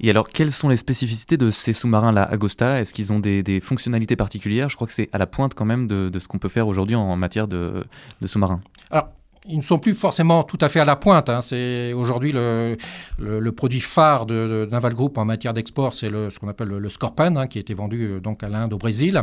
Et 0.00 0.10
alors, 0.10 0.28
quelles 0.28 0.52
sont 0.52 0.68
les 0.68 0.76
spécificités 0.76 1.36
de 1.36 1.50
ces 1.50 1.72
sous-marins-là, 1.72 2.22
Agosta? 2.22 2.80
Est-ce 2.80 2.92
qu'ils 2.92 3.12
ont 3.12 3.20
des, 3.20 3.60
fonctionnalités 3.60 4.16
particulières? 4.16 4.68
Je 4.68 4.76
crois 4.76 4.86
que 4.86 4.92
c'est 4.92 5.08
à 5.12 5.18
la 5.18 5.26
pointe 5.26 5.54
quand 5.54 5.64
même 5.64 5.86
de, 5.86 6.18
ce 6.18 6.28
qu'on 6.28 6.38
peut 6.38 6.48
faire 6.48 6.68
aujourd'hui 6.68 6.96
en, 6.96 7.16
matière 7.16 7.48
de, 7.48 7.84
sous-marins. 8.24 8.60
Alors, 8.90 9.08
ils 9.46 9.58
ne 9.58 9.62
sont 9.62 9.78
plus 9.78 9.94
forcément 9.94 10.42
tout 10.42 10.56
à 10.62 10.70
fait 10.70 10.80
à 10.80 10.86
la 10.86 10.96
pointe. 10.96 11.28
Hein. 11.28 11.42
C'est 11.42 11.92
aujourd'hui 11.92 12.32
le, 12.32 12.78
le, 13.18 13.52
produit 13.52 13.80
phare 13.80 14.24
de, 14.24 14.66
Naval 14.70 14.94
Group 14.94 15.18
en 15.18 15.26
matière 15.26 15.52
d'export, 15.52 15.92
c'est 15.92 16.08
ce 16.08 16.38
qu'on 16.38 16.48
appelle 16.48 16.68
le, 16.68 16.88
Scorpion, 16.88 17.36
hein, 17.36 17.46
qui 17.46 17.58
a 17.58 17.60
été 17.60 17.74
vendu 17.74 18.04
euh, 18.04 18.20
donc 18.20 18.42
à 18.42 18.48
l'Inde, 18.48 18.72
au 18.72 18.78
Brésil. 18.78 19.22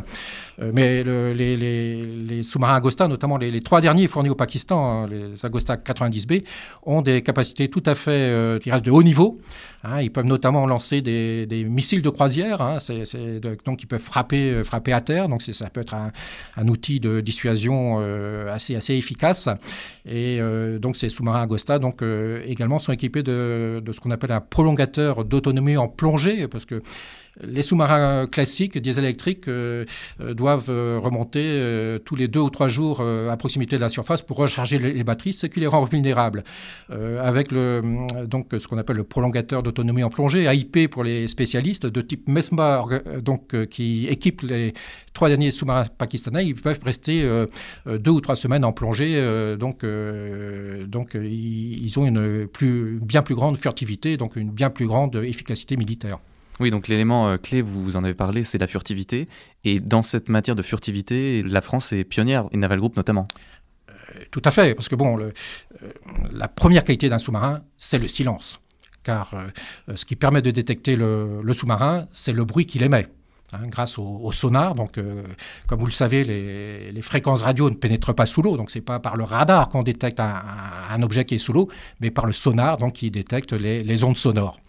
Euh, 0.62 0.72
mais 0.74 1.04
les, 1.04 2.44
sous-marins 2.44 2.76
Agosta, 2.76 3.08
notamment 3.08 3.38
les, 3.38 3.62
trois 3.62 3.82
derniers 3.82 4.08
fournis 4.08 4.30
au 4.30 4.36
Pakistan, 4.36 5.06
hein, 5.06 5.08
les 5.10 5.44
Agosta 5.44 5.76
90B, 5.76 6.44
ont 6.84 7.02
des 7.02 7.24
capacités 7.24 7.68
tout 7.68 7.84
à 7.88 7.96
fait 7.96 8.12
euh, 8.12 8.60
qui 8.60 8.72
restent 8.72 8.86
de 8.86 8.92
haut 8.92 9.04
niveau. 9.04 9.40
ils 10.00 10.12
peuvent 10.12 10.26
notamment 10.26 10.68
lancer 10.68 11.02
des, 11.02 11.66
missiles 11.68 12.04
de 12.04 12.10
croisière, 12.10 12.78
donc 13.66 13.82
ils 13.82 13.88
peuvent 13.88 14.00
frapper, 14.00 14.64
frapper 14.64 14.94
à 14.94 15.02
terre. 15.02 15.30
Donc 15.30 15.42
ça 15.42 15.70
peut 15.72 15.82
être 15.82 15.96
un, 15.96 16.68
outil 16.68 17.00
de 17.00 17.22
dissuasion 17.22 18.00
assez, 18.48 18.76
assez 18.76 18.94
efficace. 18.94 19.50
Euh, 20.14 20.80
donc 20.80 20.96
ces 20.96 21.10
sous-marins 21.10 21.42
Agosta 21.42 21.80
donc, 21.80 22.02
euh, 22.02 22.44
également 22.46 22.80
sont 22.80 22.92
équipés 22.92 23.24
de, 23.24 23.82
de 23.84 23.92
ce 23.92 24.00
qu'on 24.00 24.12
appelle 24.12 24.32
un 24.32 24.42
prolongateur 24.42 25.26
d'autonomie 25.26 25.78
en 25.78 25.88
plongée, 25.88 26.48
parce 26.48 26.66
que 26.66 26.82
les 27.40 27.62
sous-marins 27.62 28.28
classiques, 28.28 28.78
diesel 28.78 29.06
électriques, 29.06 29.48
euh, 29.48 29.86
euh, 30.20 30.34
doivent 30.34 30.70
euh, 30.70 31.00
remonter 31.02 31.32
tous 32.06 32.16
les 32.16 32.28
deux 32.28 32.40
ou 32.40 32.50
trois 32.50 32.68
jours 32.68 33.02
à 33.02 33.36
proximité 33.38 33.76
de 33.76 33.82
la 33.82 33.90
surface 33.90 34.22
pour 34.22 34.38
recharger 34.38 34.78
les, 34.78 35.04
batteries, 35.04 35.34
ce 35.34 35.48
qui 35.48 35.60
les 35.60 35.68
rend 35.68 35.84
vulnérables. 35.84 36.44
avec 36.90 37.54
donc, 37.54 38.48
ce 38.58 38.68
qu'on 38.68 38.78
appelle 38.78 38.98
le 38.98 39.04
prolongateur 39.04 39.64
d'autonomie 39.64 40.04
en 40.04 40.10
plongée, 40.10 40.46
AIP 40.46 40.90
pour 40.90 41.04
les 41.04 41.28
spécialistes, 41.28 41.86
de 41.86 42.02
type 42.02 42.28
MESMA, 42.28 42.86
donc, 43.22 43.68
qui 43.70 44.08
équipe 44.08 44.42
les 44.42 44.74
trois 45.14 45.30
derniers 45.30 45.52
sous-marins 45.52 45.86
pakistanais, 45.98 46.46
ils 46.46 46.56
peuvent 46.56 46.80
rester 46.84 47.28
deux 47.86 48.12
ou 48.12 48.22
trois 48.22 48.36
semaines 48.36 48.66
en 48.66 48.72
plongée. 48.72 49.16
donc, 49.58 49.84
ils, 49.84 51.94
ont 51.98 52.06
une 52.06 52.48
bien 53.02 53.22
plus 53.22 53.36
grande 53.36 53.58
furtivité, 53.58 54.18
donc 54.18 54.36
une 54.36 54.52
bien 54.52 54.70
plus 54.70 54.88
grande 54.88 55.16
efficacité 55.16 55.78
militaire. 55.78 56.20
Oui, 56.62 56.70
donc 56.70 56.88
l'élément 56.88 57.28
euh, 57.28 57.38
clé, 57.38 57.64
vous, 57.64 57.96
en 57.96 58.04
avez 58.04 58.14
parlé, 58.14 58.44
c'est 58.44 58.60
la 58.60 58.68
furtivité. 58.68 59.28
Et 59.64 59.80
dans 59.80 60.04
cette 60.04 60.30
matière 60.30 60.56
de 60.56 60.62
furtivité, 60.62 61.42
la 61.42 61.60
France 61.60 61.92
est 61.92 62.04
pionnière, 62.04 62.46
et 62.52 62.58
Naval 62.58 62.78
Group 62.78 62.96
notamment. 62.98 63.28
Euh, 63.90 63.94
tout 64.30 64.44
à 64.46 64.52
fait, 64.52 64.76
parce 64.76 64.88
que 64.88 64.94
bon, 64.94 65.20
euh, 65.20 65.32
la 66.32 66.48
première 66.48 66.84
qualité 66.84 67.10
d'un 67.10 67.18
sous-marin, 67.18 67.62
c'est 67.78 67.98
le 67.98 68.08
silence. 68.08 68.62
Car 69.02 69.34
ce 69.96 70.06
qui 70.06 70.16
permet 70.16 70.44
de 70.44 70.52
détecter 70.52 70.96
le, 70.96 71.42
sous-marin, 71.54 72.06
c'est 72.12 72.34
le 72.34 72.46
bruit 72.46 72.68
qu'il 72.68 72.84
émet. 72.84 73.08
Hein, 73.52 73.62
grâce 73.66 73.98
au, 73.98 74.32
sonar. 74.32 74.76
Donc, 74.76 75.00
comme 75.66 75.80
vous 75.80 75.88
le 75.88 75.92
savez, 75.92 76.24
les, 76.24 77.02
fréquences 77.02 77.42
radio 77.42 77.72
ne 77.72 77.76
pénètrent 77.76 78.14
pas 78.14 78.28
sous 78.28 78.44
l'eau. 78.44 78.58
Donc, 78.58 78.70
c'est 78.70 78.80
pas 78.80 79.00
par 79.00 79.18
le 79.18 79.24
radar 79.24 79.70
qu'on 79.70 79.82
détecte 79.82 80.20
un, 80.20 81.02
objet 81.02 81.26
qui 81.26 81.34
est 81.34 81.40
sous 81.40 81.52
l'eau, 81.52 81.68
mais 82.00 82.12
par 82.12 82.28
le 82.28 82.32
sonar, 82.32 82.78
donc 82.78 82.94
qui 82.94 83.10
détecte 83.10 83.54
les 83.54 84.04
ondes 84.04 84.18
sonores. 84.18 84.60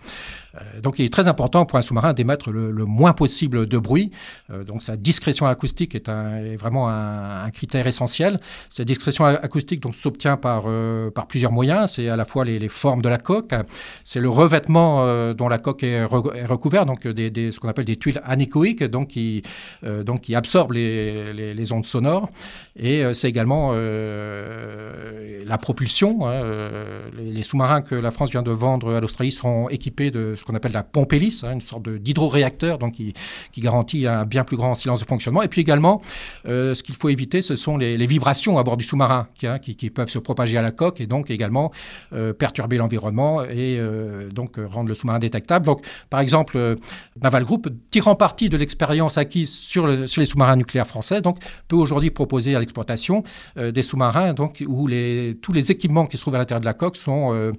Euh, 0.54 0.80
donc 0.80 0.98
il 0.98 1.04
est 1.04 1.12
très 1.12 1.28
important 1.28 1.66
pour 1.66 1.78
un 1.78 1.82
sous-marin 1.82 2.12
d'émettre 2.12 2.50
le, 2.50 2.72
moins 2.84 3.12
possible 3.12 3.66
de 3.66 3.78
bruit. 3.78 4.10
Euh, 4.50 4.64
donc 4.64 4.82
sa 4.82 4.96
discrétion 4.96 5.46
acoustique 5.46 5.94
est, 5.94 6.08
vraiment 6.56 6.88
un, 6.88 7.50
critère 7.50 7.86
essentiel. 7.86 8.40
Cette 8.68 8.86
discrétion 8.86 9.24
acoustique 9.24 9.80
donc 9.80 9.94
s'obtient 9.94 10.36
par, 10.36 10.64
euh, 10.66 11.10
par 11.10 11.26
plusieurs 11.26 11.52
moyens. 11.52 11.92
C'est 11.92 12.08
à 12.08 12.16
la 12.16 12.24
fois 12.24 12.44
les, 12.44 12.68
formes 12.68 13.02
de 13.02 13.08
la 13.08 13.18
coque, 13.18 13.54
c'est 14.04 14.20
le 14.20 14.28
revêtement 14.28 15.32
dont 15.34 15.48
la 15.48 15.58
coque 15.58 15.82
est, 15.82 16.04
recouverte, 16.04 16.86
donc 16.86 17.06
des, 17.06 17.52
ce 17.52 17.60
qu'on 17.60 17.68
appelle 17.68 17.84
des 17.84 17.96
tuiles 17.96 18.20
anéchoïques, 18.24 18.84
donc 18.84 19.08
qui, 19.08 19.42
absorbent 20.34 20.72
les, 20.72 21.54
les, 21.54 21.72
ondes 21.72 21.84
sonores. 21.84 22.28
Et 22.76 23.02
c'est 23.12 23.28
également 23.28 23.72
la 23.72 25.58
propulsion. 25.58 26.26
Hein, 26.26 26.42
les, 27.18 27.42
sous-marins 27.42 27.82
que 27.82 27.94
la 27.94 28.10
France 28.10 28.30
vient 28.30 28.42
de 28.42 28.52
vendre 28.52 28.94
à 28.94 29.00
l'Australie 29.00 29.32
seront 29.32 29.68
équipés 29.68 30.10
de 30.10 30.34
ce 30.42 30.46
qu'on 30.46 30.56
appelle 30.56 30.72
la 30.72 30.82
pompe 30.82 31.12
hélice, 31.12 31.44
hein, 31.44 31.52
une 31.52 31.60
sorte 31.60 31.88
d'hydroréacteur 31.88 32.78
donc 32.78 32.94
qui, 32.94 33.14
garantit 33.58 34.08
un 34.08 34.24
bien 34.24 34.42
plus 34.42 34.56
grand 34.56 34.74
silence 34.74 35.00
de 35.00 35.04
fonctionnement. 35.04 35.42
Et 35.42 35.48
puis 35.48 35.60
également, 35.60 36.02
euh, 36.46 36.74
ce 36.74 36.82
qu'il 36.82 36.96
faut 36.96 37.08
éviter, 37.08 37.40
ce 37.42 37.54
sont 37.54 37.76
les, 37.76 38.06
vibrations 38.06 38.58
à 38.58 38.64
bord 38.64 38.76
du 38.76 38.84
sous-marin 38.84 39.28
hein, 39.44 39.58
qui, 39.60 39.90
peuvent 39.90 40.08
se 40.08 40.18
propager 40.18 40.58
à 40.58 40.62
la 40.62 40.72
coque 40.72 41.00
et 41.00 41.06
donc 41.06 41.30
également 41.30 41.70
euh, 42.12 42.32
perturber 42.32 42.76
l'environnement 42.76 43.44
et 43.44 43.78
euh, 43.78 44.28
donc 44.30 44.56
rendre 44.56 44.88
le 44.88 44.94
sous-marin 44.94 45.20
détectable. 45.20 45.64
Donc, 45.64 45.86
par 46.10 46.18
exemple, 46.18 46.76
Naval 47.22 47.44
Group, 47.44 47.68
tirant 47.92 48.16
parti 48.16 48.48
de 48.48 48.56
l'expérience 48.56 49.16
acquise 49.16 49.52
sur, 49.52 49.86
le, 49.86 50.08
sur 50.08 50.20
les 50.20 50.26
sous-marins 50.26 50.56
nucléaires 50.56 50.88
français, 50.88 51.20
donc 51.20 51.38
peut 51.68 51.76
aujourd'hui 51.76 52.10
proposer 52.10 52.56
à 52.56 52.58
l'exploitation 52.58 53.22
des 53.56 53.82
sous-marins 53.82 54.34
où 54.66 54.88
tous 55.40 55.52
les 55.52 55.70
équipements 55.70 56.06
qui 56.06 56.16
se 56.16 56.22
trouvent 56.22 56.34
à 56.34 56.38
l'intérieur 56.38 56.60
de 56.60 56.66
la 56.66 56.74
coque 56.74 56.96
sont 56.96 57.52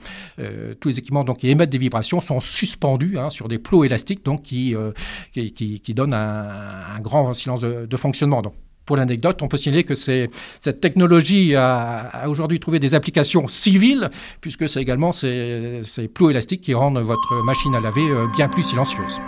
tous 0.80 0.90
les 0.90 1.00
équipements 1.00 1.24
donc 1.24 1.38
qui 1.38 1.50
émettent 1.50 1.70
des 1.70 1.78
vibrations 1.78 2.20
sont 2.20 2.42
suspendus 2.42 2.73
suspendus 2.74 3.18
hein, 3.18 3.30
sur 3.30 3.48
des 3.48 3.60
plots 3.60 3.84
élastiques 3.84 4.26
donc, 4.26 4.42
qui, 4.44 4.76
euh, 4.76 4.92
qui, 5.32 5.80
qui, 5.80 5.94
donnent 5.94 6.14
un, 6.14 7.00
grand 7.02 7.34
silence 7.34 7.62
de, 7.62 7.98
fonctionnement. 7.98 8.42
Donc, 8.42 8.54
pour 8.86 8.98
l'anecdote, 8.98 9.42
on 9.42 9.48
peut 9.48 9.58
signaler 9.58 9.84
que 9.84 9.96
cette 9.96 10.82
technologie 10.82 11.56
a, 11.56 12.26
aujourd'hui 12.28 12.60
trouvé 12.60 12.80
des 12.80 12.96
applications 12.96 13.48
civiles, 13.48 14.10
puisque 14.42 14.68
c'est 14.68 14.82
également 14.82 15.12
ces, 15.12 15.82
ces, 15.84 16.08
plots 16.08 16.30
élastiques 16.30 16.62
qui 16.62 16.74
rendent 16.74 17.00
votre 17.00 17.44
machine 17.44 17.76
à 17.76 17.80
laver 17.80 18.10
euh, 18.10 18.28
bien 18.36 18.50
plus 18.50 18.64
silencieuse. 18.64 19.20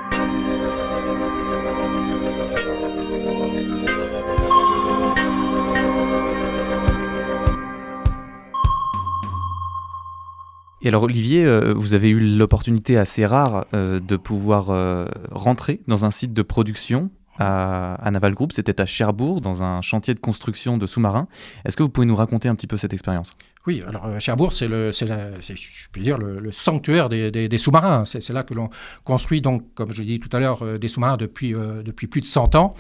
Et 10.86 10.90
alors 10.90 11.02
Olivier, 11.02 11.44
euh, 11.44 11.74
vous 11.76 11.96
avez 11.96 12.12
eu 12.12 12.20
l'opportunité 12.20 12.96
assez 12.96 13.26
rare 13.26 13.66
euh, 13.74 14.00
de 14.00 14.18
pouvoir 14.18 14.70
euh, 14.70 15.08
rentrer 15.32 15.82
dans 15.88 16.06
un 16.06 16.12
site 16.12 16.32
de 16.32 16.44
production 16.44 17.10
à, 17.40 17.96
à 17.96 18.12
Naval 18.12 18.36
Group, 18.36 18.54
c'était 18.54 18.80
à 18.80 18.86
Cherbourg, 18.86 19.42
dans 19.42 19.64
un 19.64 19.82
chantier 19.82 20.14
de 20.14 20.20
construction 20.20 20.78
de 20.78 20.86
sous-marins. 20.86 21.28
Est-ce 21.66 21.76
que 21.76 21.82
vous 21.82 21.90
pouvez 21.90 22.06
nous 22.06 22.16
raconter 22.16 22.50
un 22.50 22.56
petit 22.56 22.68
peu 22.68 22.78
cette 22.78 22.94
expérience? 22.94 23.36
Oui, 23.68 23.82
alors 23.88 24.06
euh, 24.06 24.20
Cherbourg, 24.20 24.54
c'est 24.54 24.68
le, 24.68 24.92
c'est 24.92 25.08
je 25.08 25.90
peux 25.92 26.00
dire, 26.00 26.18
le, 26.18 26.52
sanctuaire 26.52 27.10
des, 27.10 27.32
des, 27.32 27.58
sous-marins. 27.58 28.06
C'est, 28.06 28.30
là 28.32 28.44
que 28.44 28.54
l'on 28.54 28.70
construit, 29.04 29.42
donc, 29.42 29.64
comme 29.74 29.92
je 29.92 30.02
l'ai 30.02 30.06
dit 30.06 30.20
tout 30.20 30.36
à 30.36 30.40
l'heure, 30.40 30.62
euh, 30.62 30.78
des 30.78 30.88
sous-marins 30.88 31.18
depuis, 31.18 31.56
euh, 31.56 31.82
depuis 31.82 32.06
plus 32.06 32.22
de 32.22 32.28
100 32.28 32.56
ans. 32.56 32.74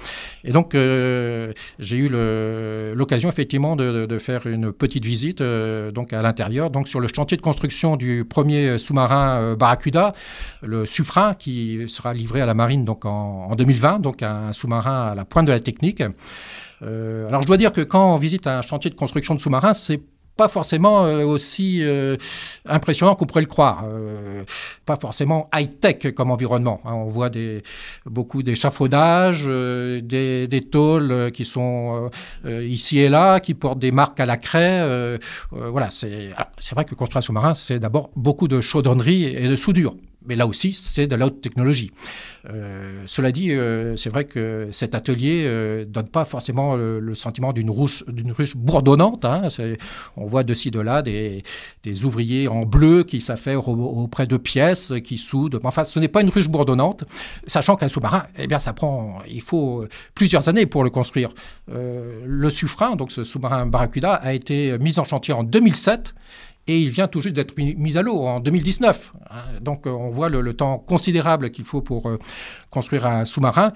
Et 0.43 0.51
donc, 0.51 0.73
j'ai 0.73 1.97
eu 1.97 2.09
l'occasion, 2.95 3.29
effectivement, 3.29 3.75
de, 3.75 4.05
de, 4.05 4.19
faire 4.19 4.45
une 4.45 4.71
petite 4.71 5.05
visite 5.05 5.41
donc 5.41 6.13
à 6.13 6.21
l'intérieur, 6.21 6.69
donc 6.69 6.87
sur 6.87 6.99
le 6.99 7.07
chantier 7.07 7.37
de 7.37 7.41
construction 7.41 7.95
du 7.95 8.25
premier 8.25 8.77
sous-marin 8.77 9.55
Barracuda, 9.55 10.13
le 10.61 10.85
Suffren, 10.85 11.35
qui 11.37 11.85
sera 11.87 12.13
livré 12.13 12.41
à 12.41 12.45
la 12.45 12.53
marine 12.53 12.85
donc, 12.85 13.05
en, 13.05 13.47
en 13.49 13.55
2020, 13.55 13.99
donc 13.99 14.23
un 14.23 14.53
sous-marin 14.53 15.07
à 15.07 15.15
la 15.15 15.25
pointe 15.25 15.47
de 15.47 15.51
la 15.51 15.59
technique. 15.59 16.01
alors, 16.81 17.41
je 17.41 17.47
dois 17.47 17.57
dire 17.57 17.73
que 17.73 17.81
quand 17.81 18.13
on 18.13 18.17
visite 18.17 18.47
un 18.47 18.61
chantier 18.61 18.89
de 18.89 18.95
construction 18.95 19.35
de 19.35 19.41
sous-marins, 19.41 19.73
c'est 19.73 20.01
pas 20.37 20.47
forcément 20.47 21.05
euh, 21.05 21.23
aussi 21.23 21.81
euh, 21.81 22.17
impressionnant 22.65 23.15
qu'on 23.15 23.25
pourrait 23.25 23.41
le 23.41 23.47
croire. 23.47 23.83
Euh, 23.85 24.43
pas 24.85 24.97
forcément 24.97 25.49
high-tech 25.53 26.13
comme 26.13 26.31
environnement. 26.31 26.81
Hein. 26.85 26.93
On 26.95 27.07
voit 27.07 27.29
des, 27.29 27.63
beaucoup 28.05 28.43
d'échafaudages, 28.43 29.45
des, 29.45 30.47
des 30.47 30.61
tôles 30.61 31.31
qui 31.31 31.45
sont 31.45 32.09
ici 32.45 32.99
et 32.99 33.09
là, 33.09 33.39
qui 33.39 33.53
portent 33.53 33.79
des 33.79 33.91
marques 33.91 34.19
à 34.19 34.25
la 34.25 34.37
craie. 34.37 35.17
voilà, 35.51 35.89
c'est 35.89 36.29
vrai 36.73 36.85
que 36.85 36.95
construire 36.95 37.19
un 37.19 37.21
sous-marin, 37.21 37.53
c'est 37.53 37.79
d'abord 37.79 38.11
beaucoup 38.15 38.47
de 38.47 38.61
chaudronnerie 38.61 39.25
et 39.25 39.47
de 39.47 39.55
soudure. 39.55 39.95
Mais 40.27 40.35
là 40.35 40.47
aussi, 40.47 40.73
c'est 40.73 41.07
de 41.07 41.15
la 41.15 41.27
haute 41.27 41.41
technologie. 41.41 41.91
Euh, 42.49 43.03
cela 43.05 43.31
dit, 43.31 43.51
euh, 43.51 43.95
c'est 43.95 44.09
vrai 44.09 44.25
que 44.25 44.69
cet 44.71 44.95
atelier 44.95 45.43
ne 45.43 45.49
euh, 45.49 45.85
donne 45.85 46.09
pas 46.09 46.25
forcément 46.25 46.75
le, 46.75 47.13
sentiment 47.13 47.53
d'une 47.53 47.69
ruche, 47.69 48.03
bourdonnante. 48.55 49.25
Hein. 49.25 49.47
On 50.17 50.25
voit 50.25 50.43
de 50.43 50.53
ci, 50.53 50.71
de 50.71 50.79
là 50.79 51.01
des, 51.01 51.43
des 51.83 52.05
ouvriers 52.05 52.47
en 52.47 52.61
bleu 52.61 53.03
qui 53.03 53.21
s'affairent 53.21 53.67
auprès 53.67 54.27
de 54.27 54.37
pièces, 54.37 54.93
qui 55.03 55.17
soudent. 55.17 55.59
Enfin, 55.63 55.83
ce 55.83 55.99
n'est 55.99 56.07
pas 56.07 56.21
une 56.21 56.29
ruche 56.29 56.49
bourdonnante, 56.49 57.05
sachant 57.47 57.75
qu'un 57.75 57.87
sous-marin, 57.87 58.25
eh 58.37 58.47
bien, 58.47 58.59
ça 58.59 58.73
prend, 58.73 59.19
il 59.27 59.41
faut 59.41 59.85
plusieurs 60.13 60.49
années 60.49 60.65
pour 60.65 60.83
le 60.83 60.89
construire. 60.89 61.29
le 61.69 62.49
Suffren, 62.49 62.95
donc 62.95 63.11
ce 63.11 63.23
sous-marin 63.23 63.65
Barracuda, 63.65 64.13
a 64.13 64.33
été 64.33 64.77
mis 64.77 64.99
en 64.99 65.03
chantier 65.03 65.33
en 65.33 65.43
2007 65.43 66.13
et 66.67 66.79
il 66.79 66.89
vient 66.89 67.07
tout 67.07 67.21
juste 67.21 67.35
d'être 67.35 67.57
mis 67.57 67.97
à 67.97 68.01
l'eau 68.01 68.21
en 68.25 68.39
2019. 68.39 69.13
Hein. 69.29 69.35
Donc 69.61 69.85
on 69.85 70.09
voit 70.09 70.29
le, 70.29 70.53
temps 70.53 70.77
considérable 70.79 71.51
qu'il 71.51 71.65
faut 71.65 71.81
pour 71.81 72.09
construire 72.69 73.07
un 73.07 73.25
sous-marin, 73.25 73.71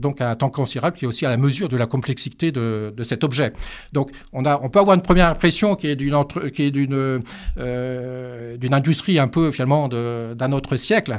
donc 0.00 0.20
un 0.20 0.34
temps 0.36 0.50
considérable 0.50 0.96
qui 0.96 1.04
est 1.04 1.08
aussi 1.08 1.26
à 1.26 1.30
la 1.30 1.36
mesure 1.36 1.68
de 1.68 1.76
la 1.76 1.86
complexité 1.86 2.52
de, 2.52 2.92
cet 3.02 3.24
objet. 3.24 3.52
Donc 3.92 4.10
on, 4.32 4.44
a, 4.44 4.60
on 4.62 4.68
peut 4.68 4.78
avoir 4.78 4.94
une 4.94 5.02
première 5.02 5.28
impression 5.28 5.74
qui 5.74 5.88
est 5.88 5.96
d'une 5.96 7.20
d'une 7.56 8.74
industrie 8.74 9.18
un 9.18 9.28
peu 9.28 9.50
finalement 9.50 9.88
d'un 9.88 10.52
autre 10.52 10.76
siècle. 10.76 11.18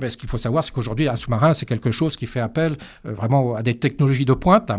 mais 0.00 0.10
ce 0.10 0.16
qu'il 0.16 0.28
faut 0.28 0.38
savoir, 0.38 0.64
c'est 0.64 0.72
qu'aujourd'hui 0.72 1.08
un 1.08 1.16
sous-marin 1.16 1.52
c'est 1.52 1.66
quelque 1.66 1.90
chose 1.90 2.16
qui 2.16 2.26
fait 2.26 2.40
appel 2.40 2.76
vraiment 3.04 3.54
à 3.54 3.62
des 3.62 3.74
technologies 3.74 4.24
de 4.24 4.34
pointe. 4.34 4.70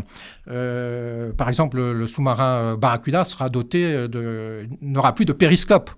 par 0.46 1.48
exemple, 1.50 1.78
le 1.80 2.08
sous-marin 2.08 2.76
Barracuda 2.76 3.24
sera 3.24 3.50
doté 3.50 4.08
de 4.08 4.68
n'aura 4.82 5.14
plus 5.14 5.26
de 5.26 5.34
périscope 5.34 5.92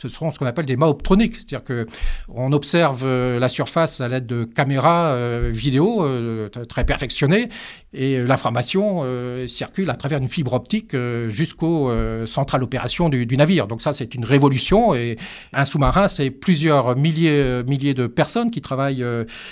ce 0.00 0.08
seront 0.08 0.32
ce 0.32 0.38
qu'on 0.38 0.46
appelle 0.46 0.66
des 0.66 0.76
mâts 0.76 0.88
optroniques, 0.88 1.36
c'est-à-dire 1.36 1.62
qu'on 1.64 2.52
observe 2.52 3.02
euh, 3.04 3.38
la 3.38 3.48
surface 3.48 4.00
à 4.00 4.08
l'aide 4.08 4.26
de 4.26 4.44
caméras 4.44 5.10
euh, 5.10 5.50
vidéo 5.52 6.04
euh, 6.04 6.48
très 6.48 6.84
perfectionnées 6.84 7.48
et 7.94 8.22
l'information 8.22 9.02
circule 9.46 9.90
à 9.90 9.94
travers 9.94 10.18
une 10.18 10.28
fibre 10.28 10.54
optique 10.54 10.96
jusqu'au 11.28 11.92
central 12.24 12.62
opération 12.62 13.10
du, 13.10 13.36
navire. 13.36 13.66
Donc 13.66 13.82
ça, 13.82 13.92
c'est 13.92 14.14
une 14.14 14.24
révolution 14.24 14.94
et 14.94 15.18
un 15.52 15.66
sous-marin, 15.66 16.08
c'est 16.08 16.30
plusieurs 16.30 16.96
milliers, 16.96 17.62
milliers 17.64 17.92
de 17.92 18.06
personnes 18.06 18.50
qui 18.50 18.62
travaillent, 18.62 19.04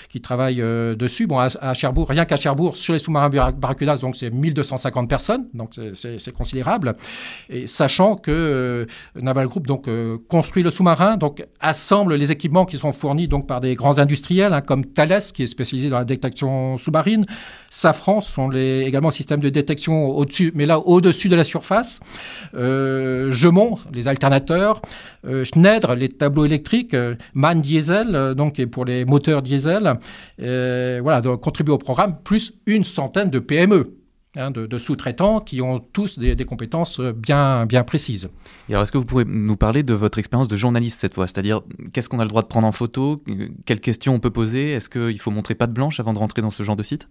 qui 0.09 0.23
travaillent 0.23 0.65
dessus. 0.97 1.27
Bon, 1.27 1.39
à, 1.39 1.75
Cherbourg, 1.75 2.09
rien 2.09 2.25
qu'à 2.25 2.37
Cherbourg, 2.37 2.79
sur 2.79 2.95
les 2.95 2.99
sous-marins 2.99 3.29
Barracudas, 3.29 3.97
donc 3.97 4.17
c'est 4.17 4.31
1250 4.31 5.07
personnes, 5.07 5.47
donc 5.53 5.75
c'est 5.93 6.33
considérable. 6.33 6.97
Et 7.51 7.67
sachant 7.67 8.17
que 8.17 8.87
Naval 9.17 9.49
Group 9.49 9.67
donc 9.67 9.87
construit 10.31 10.63
le 10.63 10.71
sous-marin, 10.71 11.17
donc 11.17 11.45
assemble 11.61 12.15
les 12.15 12.33
équipements 12.33 12.65
qui 12.65 12.77
sont 12.77 12.93
fournis 12.93 13.29
donc 13.29 13.47
par 13.47 13.61
des 13.61 13.75
grands 13.75 13.99
industriels 13.99 14.55
hein, 14.55 14.63
comme 14.63 14.87
Thales 14.87 15.21
qui 15.35 15.43
est 15.43 15.47
spécialisé 15.47 15.91
dans 15.91 15.99
la 15.99 16.05
détection 16.05 16.79
sous-marine, 16.79 17.27
Safran 17.69 18.21
sont 18.21 18.49
les, 18.49 18.83
également 18.83 19.11
systèmes 19.11 19.41
de 19.41 19.51
détection 19.51 20.09
au-dessus, 20.11 20.53
mais 20.55 20.65
là 20.65 20.79
au-dessus 20.79 21.29
de 21.29 21.37
la 21.37 21.45
surface, 21.45 22.01
euh, 22.55 23.31
Gemont 23.31 23.79
les 23.93 24.09
alternateurs, 24.09 24.81
euh, 25.27 25.45
Schneider 25.45 25.95
les 25.97 26.09
tableaux 26.09 26.47
électriques, 26.47 26.95
euh, 26.95 27.17
MAN 27.35 27.57
diesel 27.57 28.15
euh, 28.15 28.35
donc 28.35 28.65
pour 28.67 28.85
les 28.85 29.05
moteurs 29.05 29.43
diesel, 29.43 29.99
voilà 30.39 31.21
donc 31.21 31.41
contribuent 31.41 31.73
au 31.73 31.79
programme 31.79 32.17
plus 32.23 32.55
une 32.67 32.85
centaine 32.85 33.31
de 33.31 33.41
PME. 33.41 34.00
Hein, 34.37 34.53
de, 34.53 34.79
sous-traitants 34.79 35.41
qui 35.41 35.61
ont 35.61 35.81
tous 35.81 36.21
des, 36.21 36.37
compétences 36.45 37.01
bien, 37.01 37.67
bien 37.67 37.83
précises. 37.83 38.29
Et 38.69 38.75
alors, 38.75 38.85
est-ce 38.85 38.93
que 38.93 38.99
vous 38.99 39.05
pourriez 39.05 39.27
nous 39.29 39.57
parler 39.57 39.83
de 39.83 39.93
votre 39.93 40.21
expérience 40.21 40.47
de 40.47 40.57
journaliste 40.57 41.01
cette 41.01 41.15
fois? 41.15 41.27
C'est-à-dire, 41.27 41.63
qu'est-ce 41.93 42.09
qu'on 42.09 42.21
a 42.21 42.25
le 42.25 42.29
droit 42.29 42.43
de 42.43 42.47
prendre 42.47 42.69
en 42.69 42.71
photo? 42.71 43.21
Quelles 43.67 43.81
questions 43.81 44.15
on 44.15 44.21
peut 44.21 44.31
poser? 44.31 44.71
Est-ce 44.71 44.89
qu'il 44.89 45.19
faut 45.19 45.33
montrer 45.33 45.57
pas 45.57 45.67
de 45.67 45.73
blanche 45.73 45.99
avant 45.99 46.13
de 46.13 46.19
rentrer 46.21 46.43
dans 46.43 46.51
ce 46.51 46.63
genre 46.63 46.77
de 46.77 46.85
site? 46.85 47.09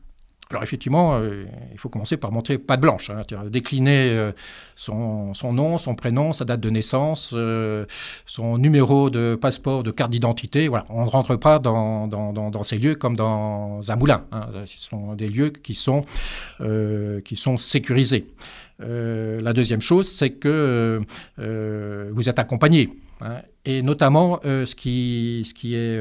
Alors 0.52 0.64
effectivement, 0.64 1.14
euh, 1.14 1.46
il 1.72 1.78
faut 1.78 1.90
commencer 1.90 2.18
par 2.18 2.32
montrer 2.32 2.58
pas 2.58 2.76
de 2.76 2.82
blanche, 2.82 3.12
hein, 3.12 3.22
décliner 3.52 4.10
euh, 4.10 4.32
son, 4.76 5.32
nom, 5.54 5.78
son 5.78 5.94
prénom, 5.94 6.34
sa 6.34 6.44
date 6.44 6.60
de 6.60 6.72
naissance, 6.72 7.32
euh, 7.34 7.86
son 8.26 8.58
numéro 8.58 9.12
de 9.12 9.38
passeport, 9.40 9.84
de 9.84 9.92
carte 9.92 10.10
d'identité. 10.10 10.68
Voilà. 10.68 10.86
On 10.90 11.06
ne 11.06 11.10
rentre 11.10 11.36
pas 11.36 11.60
dans, 11.60 12.08
dans, 12.08 12.64
ces 12.64 12.80
lieux 12.80 12.96
comme 12.96 13.16
dans 13.16 13.80
un 13.92 13.96
moulin. 13.96 14.26
Hein. 14.32 14.48
Ce 14.66 14.78
sont 14.78 15.14
des 15.14 15.28
lieux 15.30 15.50
qui 15.50 15.76
sont, 15.76 16.04
qui 16.60 17.36
sont 17.36 17.58
sécurisés. 17.58 18.26
la 18.80 19.54
deuxième 19.54 19.82
chose, 19.82 20.08
c'est 20.10 20.32
que 20.32 21.00
vous 21.38 22.28
êtes 22.28 22.40
accompagné. 22.40 22.90
Hein. 23.22 23.42
et 23.66 23.84
notamment, 23.84 24.40
ce, 24.44 24.74
qui, 24.74 25.44
ce 25.46 25.54
qui 25.54 25.76
est 25.76 26.00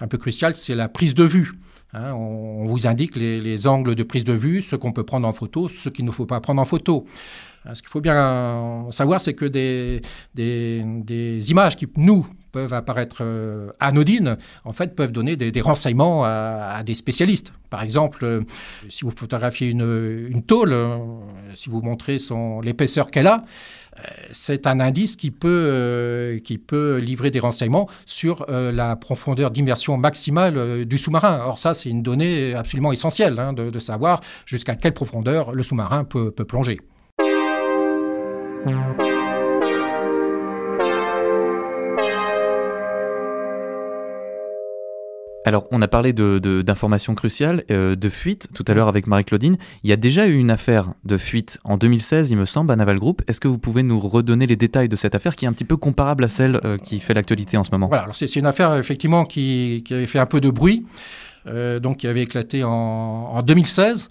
un 0.00 0.08
peu 0.08 0.18
crucial, 0.18 0.56
c'est 0.56 0.74
la 0.74 0.88
prise 0.88 1.14
de 1.14 1.24
vue. 1.24 1.52
Hein, 1.92 2.12
on, 2.12 2.64
vous 2.64 2.86
indique 2.86 3.16
les, 3.16 3.66
angles 3.66 3.94
de 3.94 4.02
prise 4.02 4.24
de 4.24 4.32
vue, 4.32 4.62
ce 4.62 4.76
qu'on 4.76 4.92
peut 4.92 5.04
prendre 5.04 5.26
en 5.26 5.32
photo, 5.32 5.68
ce 5.68 5.88
qu'il 5.88 6.04
ne 6.04 6.10
faut 6.10 6.26
pas 6.26 6.40
prendre 6.40 6.60
en 6.60 6.64
photo. 6.64 7.06
Hein, 7.64 7.74
ce 7.74 7.82
qu'il 7.82 7.90
faut 7.90 8.00
bien 8.00 8.86
savoir, 8.90 9.20
c'est 9.20 9.34
que 9.34 9.44
des, 9.44 10.00
images 11.50 11.76
qui, 11.76 11.86
nous, 11.96 12.26
peuvent 12.52 12.72
apparaître 12.72 13.18
euh, 13.20 13.70
anodines, 13.80 14.36
en 14.64 14.72
fait, 14.72 14.94
peuvent 14.96 15.12
donner 15.12 15.36
des, 15.36 15.60
renseignements 15.60 16.24
à, 16.24 16.82
des 16.84 16.94
spécialistes. 16.94 17.52
Par 17.70 17.82
exemple, 17.82 18.24
euh, 18.24 18.40
si 18.88 19.04
vous 19.04 19.12
photographiez 19.16 19.68
une, 19.68 20.42
tôle, 20.46 20.72
euh, 20.72 20.98
si 21.54 21.68
vous 21.68 21.82
montrez 21.82 22.16
l'épaisseur 22.62 23.10
qu'elle 23.10 23.26
a, 23.26 23.44
c'est 24.32 24.66
un 24.66 24.80
indice 24.80 25.16
qui 25.16 25.30
peut, 25.30 25.48
euh, 25.48 26.38
qui 26.40 26.58
peut 26.58 26.98
livrer 26.98 27.30
des 27.30 27.40
renseignements 27.40 27.88
sur 28.04 28.46
euh, 28.48 28.72
la 28.72 28.96
profondeur 28.96 29.50
d'immersion 29.50 29.96
maximale 29.96 30.56
euh, 30.56 30.84
du 30.84 30.98
sous-marin. 30.98 31.40
Or 31.44 31.58
ça, 31.58 31.74
c'est 31.74 31.88
une 31.88 32.02
donnée 32.02 32.54
absolument 32.54 32.92
essentielle 32.92 33.38
hein, 33.38 33.52
de, 33.52 33.78
savoir 33.78 34.20
jusqu'à 34.46 34.74
quelle 34.74 34.94
profondeur 34.94 35.52
le 35.52 35.62
sous-marin 35.62 36.04
peut 36.04 36.32
plonger. 36.32 36.78
Alors, 45.46 45.68
on 45.70 45.80
a 45.80 45.86
parlé 45.86 46.12
d'informations 46.12 47.12
de, 47.12 47.16
cruciales, 47.16 47.62
euh, 47.70 47.94
de 47.94 48.08
fuite 48.08 48.48
tout 48.52 48.64
à 48.66 48.74
l'heure 48.74 48.88
avec 48.88 49.06
Marie-Claudine. 49.06 49.56
Il 49.84 49.90
y 49.90 49.92
a 49.92 49.96
déjà 49.96 50.26
eu 50.26 50.34
une 50.34 50.50
affaire 50.50 50.88
de 51.04 51.16
fuite 51.16 51.60
en 51.62 51.76
2016, 51.76 52.32
il 52.32 52.36
me 52.36 52.44
semble, 52.44 52.72
à 52.72 52.76
Naval 52.76 52.98
Group. 52.98 53.22
Est-ce 53.28 53.40
que 53.40 53.46
vous 53.46 53.56
pouvez 53.56 53.84
nous 53.84 54.00
redonner 54.00 54.48
les 54.48 54.56
détails 54.56 54.88
de 54.88 54.96
cette 54.96 55.14
affaire 55.14 55.36
qui 55.36 55.44
est 55.44 55.48
un 55.48 55.52
petit 55.52 55.64
peu 55.64 55.76
comparable 55.76 56.24
à 56.24 56.28
celle 56.28 56.60
euh, 56.64 56.78
qui 56.78 56.98
fait 56.98 57.14
l'actualité 57.14 57.56
en 57.56 57.62
ce 57.62 57.70
moment? 57.70 57.86
Voilà, 57.86 58.08
c'est 58.12 58.34
une 58.34 58.46
affaire 58.46 58.74
effectivement 58.74 59.24
qui, 59.24 59.84
avait 59.88 60.08
fait 60.08 60.18
un 60.18 60.26
peu 60.26 60.40
de 60.40 60.50
bruit. 60.50 60.84
Euh, 61.46 61.78
donc 61.80 61.98
qui 61.98 62.06
avait 62.06 62.22
éclaté 62.22 62.64
en, 62.64 63.42
2016. 63.42 64.08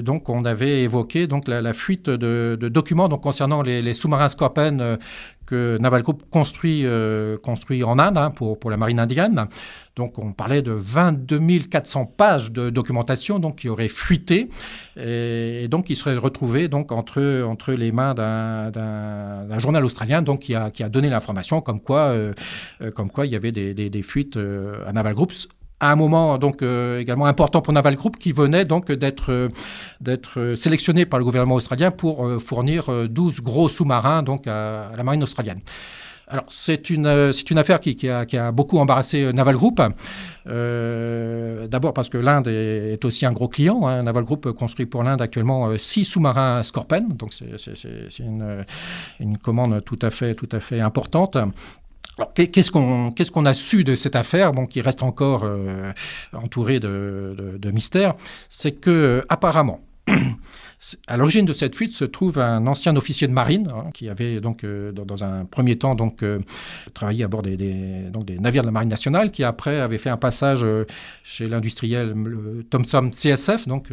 donc 0.00 0.28
on 0.28 0.44
avait 0.44 0.82
évoqué 0.82 1.26
donc 1.26 1.48
la, 1.48 1.72
fuite 1.72 2.08
de, 2.08 2.56
documents 2.68 3.08
donc 3.08 3.22
concernant 3.22 3.62
les, 3.62 3.92
sous-marins 3.92 4.28
Scorpion 4.28 4.98
que 5.44 5.76
Naval 5.78 6.02
Group 6.02 6.22
construit, 6.30 6.86
construit 7.42 7.84
en 7.84 7.98
Inde 7.98 8.16
hein, 8.16 8.30
pour, 8.30 8.58
pour 8.58 8.70
la 8.70 8.76
marine 8.76 9.00
indienne. 9.00 9.48
Donc 9.94 10.18
on 10.18 10.32
parlait 10.32 10.62
de 10.62 10.72
22 10.72 11.40
400 11.70 12.06
pages 12.06 12.50
de 12.50 12.70
documentation 12.70 13.38
donc, 13.38 13.56
qui 13.56 13.68
auraient 13.68 13.88
fuité 13.88 14.48
et, 14.96 15.68
donc 15.68 15.86
qui 15.86 15.96
seraient 15.96 16.16
retrouvées 16.16 16.68
donc, 16.68 16.92
entre, 16.92 17.42
entre 17.42 17.72
les 17.72 17.92
mains 17.92 18.14
d'un 18.14 19.58
journal 19.58 19.84
australien 19.84 20.22
donc, 20.22 20.40
qui, 20.40 20.54
a, 20.54 20.70
qui 20.70 20.82
a 20.82 20.88
donné 20.88 21.10
l'information 21.10 21.60
comme, 21.60 21.80
quoi, 21.80 22.08
euh, 22.08 22.32
euh, 22.80 22.90
comme 22.90 23.10
quoi 23.10 23.26
il 23.26 23.32
y 23.32 23.36
avait 23.36 23.52
des, 23.52 24.02
fuites 24.02 24.36
euh, 24.38 24.82
à 24.86 24.92
Naval 24.92 25.14
Group 25.14 25.32
à 25.82 25.92
un 25.92 25.96
moment 25.96 26.38
donc 26.38 26.62
également 26.62 27.26
important 27.26 27.60
pour 27.60 27.72
Naval 27.72 27.96
Group 27.96 28.16
qui 28.16 28.32
venait 28.32 28.64
donc 28.64 28.90
d'être 28.90 29.48
d'être 30.00 30.54
sélectionné 30.56 31.06
par 31.06 31.18
le 31.18 31.24
gouvernement 31.24 31.56
australien 31.56 31.90
pour 31.90 32.26
fournir 32.40 33.08
12 33.08 33.40
gros 33.40 33.68
sous-marins 33.68 34.22
donc 34.22 34.46
à, 34.46 34.92
la 34.96 35.02
marine 35.02 35.22
australienne. 35.24 35.60
Alors, 36.32 36.46
c'est 36.48 36.88
une, 36.88 37.06
euh, 37.06 37.30
affaire 37.56 37.78
qui, 37.78 38.08
a, 38.08 38.52
beaucoup 38.52 38.78
embarrassé 38.78 39.22
euh, 39.22 39.32
Naval 39.32 39.54
Group. 39.54 39.82
Euh, 40.46 41.68
d'abord 41.68 41.92
parce 41.92 42.08
que 42.08 42.16
l'Inde 42.16 42.48
est, 42.48 43.04
aussi 43.04 43.26
un 43.26 43.32
gros 43.32 43.48
client. 43.48 43.86
Hein. 43.86 44.02
Naval 44.02 44.24
Group 44.24 44.50
construit 44.52 44.86
pour 44.86 45.02
l'Inde 45.02 45.20
actuellement 45.20 45.76
six 45.78 46.06
sous-marins 46.06 46.62
Scorpion, 46.62 47.06
donc 47.10 47.34
c'est, 47.34 48.18
une, 48.20 49.36
commande 49.42 49.84
tout 49.84 49.98
à 50.00 50.10
fait 50.10 50.80
importante. 50.80 51.36
Alors, 52.22 52.34
qu'est-ce 52.34 52.70
qu'on 53.30 53.46
a 53.46 53.54
su 53.54 53.84
de 53.84 53.94
cette 53.94 54.16
affaire, 54.16 54.52
bon, 54.52 54.66
qui 54.66 54.80
reste 54.80 55.02
encore 55.02 55.44
entourée 56.32 56.78
de, 56.80 57.34
de, 57.36 57.58
de 57.58 57.70
mystères? 57.70 58.14
C'est 58.48 58.72
que 58.72 59.22
apparemment, 59.28 59.80
à 61.06 61.16
l'origine 61.16 61.44
de 61.44 61.52
cette 61.52 61.76
fuite 61.76 61.92
se 61.92 62.04
trouve 62.04 62.38
un 62.38 62.66
ancien 62.66 62.96
officier 62.96 63.28
de 63.28 63.32
marine 63.32 63.68
hein, 63.72 63.90
qui 63.94 64.08
avait 64.08 64.40
donc 64.40 64.64
euh, 64.64 64.90
dans, 64.90 65.22
un 65.22 65.44
premier 65.44 65.76
temps 65.76 65.94
donc 65.94 66.22
euh, 66.22 66.40
travaillé 66.92 67.22
à 67.22 67.28
bord 67.28 67.42
des, 67.42 67.56
navires 68.40 68.62
de 68.62 68.66
la 68.66 68.72
marine 68.72 68.88
nationale, 68.88 69.30
qui 69.30 69.44
après 69.44 69.80
avait 69.80 69.98
fait 69.98 70.10
un 70.10 70.16
passage 70.16 70.64
euh, 70.64 70.84
chez 71.22 71.46
l'industriel 71.46 72.14
Thomson 72.70 73.10
CSF, 73.12 73.68
donc 73.68 73.88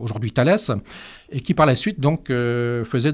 aujourd'hui 0.00 0.32
Thales, 0.32 0.56
et 1.30 1.40
qui 1.40 1.54
par 1.54 1.66
la 1.66 1.74
suite 1.74 2.00
donc 2.00 2.28
faisait 2.28 3.12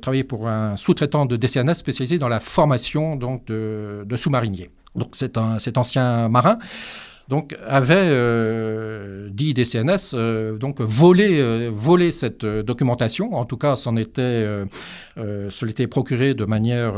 travailler 0.00 0.24
pour 0.24 0.48
un 0.48 0.76
sous-traitant 0.76 1.26
de 1.26 1.36
DCNS 1.36 1.74
spécialisé 1.74 2.18
dans 2.18 2.28
la 2.28 2.40
formation 2.40 3.16
donc 3.16 3.46
de, 3.46 4.04
de 4.06 4.16
sous-mariniers. 4.16 4.70
Donc 4.94 5.10
c'est 5.14 5.36
un 5.36 5.58
cet 5.58 5.76
ancien 5.76 6.28
marin 6.28 6.58
donc 7.28 7.56
avait 7.66 7.94
euh, 7.96 9.28
dit 9.32 9.52
DCNS 9.52 10.14
euh, 10.14 10.56
donc 10.58 10.80
volé, 10.80 11.40
euh, 11.40 12.10
cette 12.10 12.46
documentation. 12.46 13.34
En 13.34 13.44
tout 13.44 13.56
cas, 13.56 13.74
s'en 13.74 13.96
était, 13.96 14.46
se 15.16 15.66
l'était 15.66 15.88
procuré 15.88 16.34
de 16.34 16.44
manière 16.44 16.94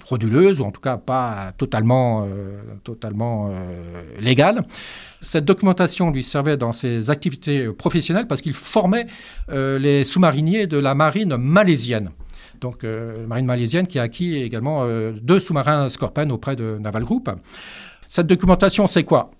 frauduleuse 0.00 0.60
ou 0.60 0.64
en 0.64 0.70
tout 0.70 0.80
cas 0.80 0.96
pas 0.96 1.52
totalement, 1.56 2.26
totalement 2.84 3.50
légale. 4.20 4.64
Cette 5.20 5.44
documentation 5.44 6.10
lui 6.10 6.22
servait 6.22 6.56
dans 6.56 6.72
ses 6.72 7.10
activités 7.10 7.68
professionnelles 7.68 8.26
parce 8.26 8.40
qu'il 8.40 8.54
formait 8.54 9.06
les 9.48 10.04
sous-mariniers 10.04 10.66
de 10.66 10.78
la 10.78 10.94
marine 10.94 11.36
malaisienne. 11.36 12.10
donc 12.60 12.84
marine 13.26 13.46
malaisienne, 13.46 13.86
qui 13.86 13.98
a 13.98 14.02
acquis 14.02 14.36
également 14.36 14.86
deux 15.22 15.38
sous-marins 15.38 15.88
Scorpion 15.88 16.28
auprès 16.30 16.56
de 16.56 16.78
Naval 16.80 17.04
Group. 17.04 17.30
Cette 18.08 18.26
documentation, 18.26 18.86
c'est 18.86 19.04
quoi? 19.04 19.30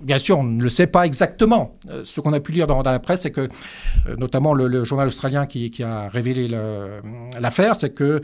Bien 0.00 0.18
sûr, 0.18 0.38
on 0.38 0.44
ne 0.44 0.62
le 0.62 0.68
sait 0.68 0.86
pas 0.86 1.06
exactement. 1.06 1.78
ce 2.02 2.20
qu'on 2.20 2.32
a 2.32 2.40
pu 2.40 2.52
lire 2.52 2.66
dans, 2.66 2.82
la 2.82 2.98
presse, 2.98 3.22
c'est 3.22 3.30
que, 3.30 3.48
notamment 4.18 4.52
le, 4.52 4.84
journal 4.84 5.06
australien 5.06 5.46
qui, 5.46 5.82
a 5.82 6.08
révélé 6.08 6.48
l'affaire, 7.40 7.76
c'est 7.76 7.90
que 7.90 8.20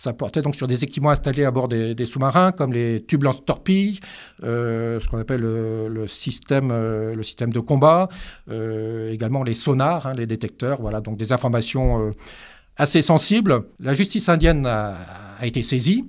ça 0.00 0.14
portait 0.14 0.40
donc 0.40 0.56
sur 0.56 0.66
des 0.66 0.82
équipements 0.82 1.10
installés 1.10 1.44
à 1.44 1.50
bord 1.50 1.68
des, 1.68 2.04
sous-marins, 2.06 2.52
comme 2.52 2.72
les 2.72 3.04
tubes 3.04 3.22
lance-torpilles, 3.22 4.00
euh, 4.42 4.98
ce 4.98 5.06
qu'on 5.08 5.18
appelle 5.18 5.42
le, 5.42 6.06
système, 6.08 6.70
euh, 6.72 7.14
le 7.14 7.22
système 7.22 7.52
de 7.52 7.60
combat, 7.60 8.08
euh, 8.48 9.12
également 9.12 9.42
les 9.42 9.52
sonars, 9.52 10.06
hein, 10.06 10.14
les 10.16 10.26
détecteurs, 10.26 10.80
voilà, 10.80 11.02
donc 11.02 11.18
des 11.18 11.34
informations 11.34 12.12
assez 12.78 13.02
sensibles. 13.02 13.64
La 13.78 13.92
justice 13.92 14.30
indienne 14.30 14.64
a, 14.64 14.96
été 15.42 15.62
saisie 15.62 16.04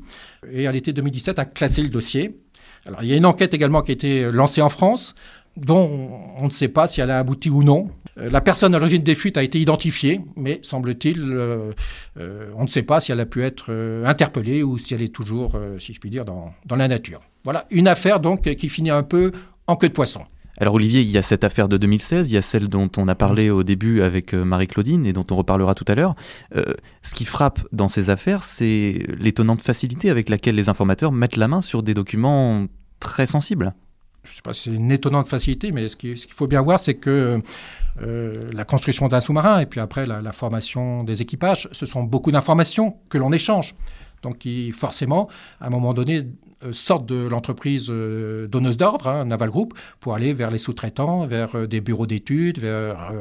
et 0.49 0.67
à 0.67 0.71
l'été 0.71 0.93
2017 0.93 1.39
a 1.39 1.45
classé 1.45 1.81
le 1.81 1.89
dossier. 1.89 2.37
Alors, 2.87 3.03
il 3.03 3.09
y 3.09 3.13
a 3.13 3.15
une 3.15 3.25
enquête 3.25 3.53
également 3.53 3.81
qui 3.81 3.91
a 3.91 3.93
été 3.93 4.31
lancée 4.31 4.61
en 4.61 4.69
France 4.69 5.13
dont 5.57 6.09
on 6.37 6.45
ne 6.45 6.49
sait 6.49 6.67
pas 6.67 6.87
si 6.87 7.01
elle 7.01 7.11
a 7.11 7.19
abouti 7.19 7.49
ou 7.49 7.63
non. 7.63 7.89
Euh, 8.17 8.29
la 8.29 8.41
personne 8.41 8.73
à 8.73 8.79
l'origine 8.79 9.03
des 9.03 9.15
fuites 9.15 9.37
a 9.37 9.43
été 9.43 9.59
identifiée, 9.59 10.21
mais 10.35 10.59
semble-t-il, 10.63 11.21
euh, 11.21 11.71
euh, 12.19 12.51
on 12.55 12.63
ne 12.63 12.69
sait 12.69 12.83
pas 12.83 12.99
si 12.99 13.11
elle 13.11 13.19
a 13.19 13.25
pu 13.25 13.43
être 13.43 13.71
interpellée 14.05 14.63
ou 14.63 14.77
si 14.77 14.93
elle 14.93 15.01
est 15.01 15.13
toujours, 15.13 15.59
si 15.79 15.93
je 15.93 15.99
puis 15.99 16.09
dire, 16.09 16.25
dans, 16.25 16.53
la 16.69 16.87
nature. 16.87 17.21
Voilà, 17.43 17.65
une 17.69 17.87
affaire 17.87 18.19
donc 18.19 18.53
qui 18.55 18.69
finit 18.69 18.91
un 18.91 19.03
peu 19.03 19.31
en 19.67 19.75
queue 19.75 19.89
de 19.89 19.93
poisson. 19.93 20.21
Alors 20.61 20.75
Olivier, 20.75 21.01
il 21.01 21.11
y 21.11 21.17
a 21.17 21.21
cette 21.21 21.43
affaire 21.43 21.67
de 21.67 21.75
2016, 21.75 22.31
il 22.31 22.35
y 22.35 22.37
a 22.37 22.41
celle 22.41 22.69
dont 22.69 22.89
on 22.95 23.07
a 23.07 23.15
parlé 23.15 23.49
au 23.49 23.63
début 23.63 24.01
avec 24.01 24.33
Marie-Claudine 24.33 25.05
et 25.05 25.11
dont 25.11 25.25
on 25.31 25.35
reparlera 25.35 25.75
tout 25.75 25.85
à 25.87 25.95
l'heure. 25.95 26.15
ce 26.53 27.13
qui 27.13 27.25
frappe 27.25 27.61
dans 27.71 27.87
ces 27.87 28.09
affaires, 28.09 28.43
c'est 28.43 29.07
l'étonnante 29.19 29.61
facilité 29.61 30.09
avec 30.09 30.29
laquelle 30.29 30.55
les 30.55 30.69
informateurs 30.69 31.11
mettent 31.11 31.35
la 31.35 31.47
main 31.47 31.61
sur 31.61 31.81
des 31.81 31.95
documents 31.95 32.67
très 32.99 33.25
sensibles 33.25 33.73
je 34.23 34.31
ne 34.31 34.35
sais 34.35 34.41
pas 34.43 34.53
si 34.53 34.69
c'est 34.69 34.75
une 34.75 34.91
étonnante 34.91 35.27
facilité, 35.27 35.71
mais 35.71 35.89
ce 35.89 35.95
qu'il 35.95 36.15
faut 36.15 36.47
bien 36.47 36.61
voir, 36.61 36.79
c'est 36.79 36.93
que 36.93 37.41
euh, 38.01 38.49
la 38.53 38.65
construction 38.65 39.07
d'un 39.07 39.19
sous-marin 39.19 39.59
et 39.59 39.65
puis 39.65 39.79
après 39.79 40.05
la, 40.05 40.31
formation 40.31 41.03
des 41.03 41.21
équipages, 41.21 41.67
ce 41.71 41.85
sont 41.85 42.03
beaucoup 42.03 42.31
d'informations 42.31 42.97
que 43.09 43.17
l'on 43.17 43.31
échange. 43.31 43.75
Donc 44.21 44.39
qui 44.39 44.71
forcément, 44.71 45.29
à 45.59 45.67
un 45.67 45.69
moment 45.69 45.93
donné, 45.93 46.27
euh, 46.63 46.71
sortent 46.71 47.05
de 47.05 47.27
l'entreprise 47.27 47.87
euh, 47.89 48.47
donneuse 48.47 48.77
d'ordre, 48.77 49.07
hein, 49.07 49.25
Naval 49.25 49.49
Group, 49.49 49.73
pour 49.99 50.13
aller 50.13 50.33
vers 50.33 50.51
les 50.51 50.57
sous-traitants, 50.57 51.25
vers 51.25 51.67
des 51.67 51.81
bureaux 51.81 52.07
d'études, 52.07 52.59
vers 52.59 53.11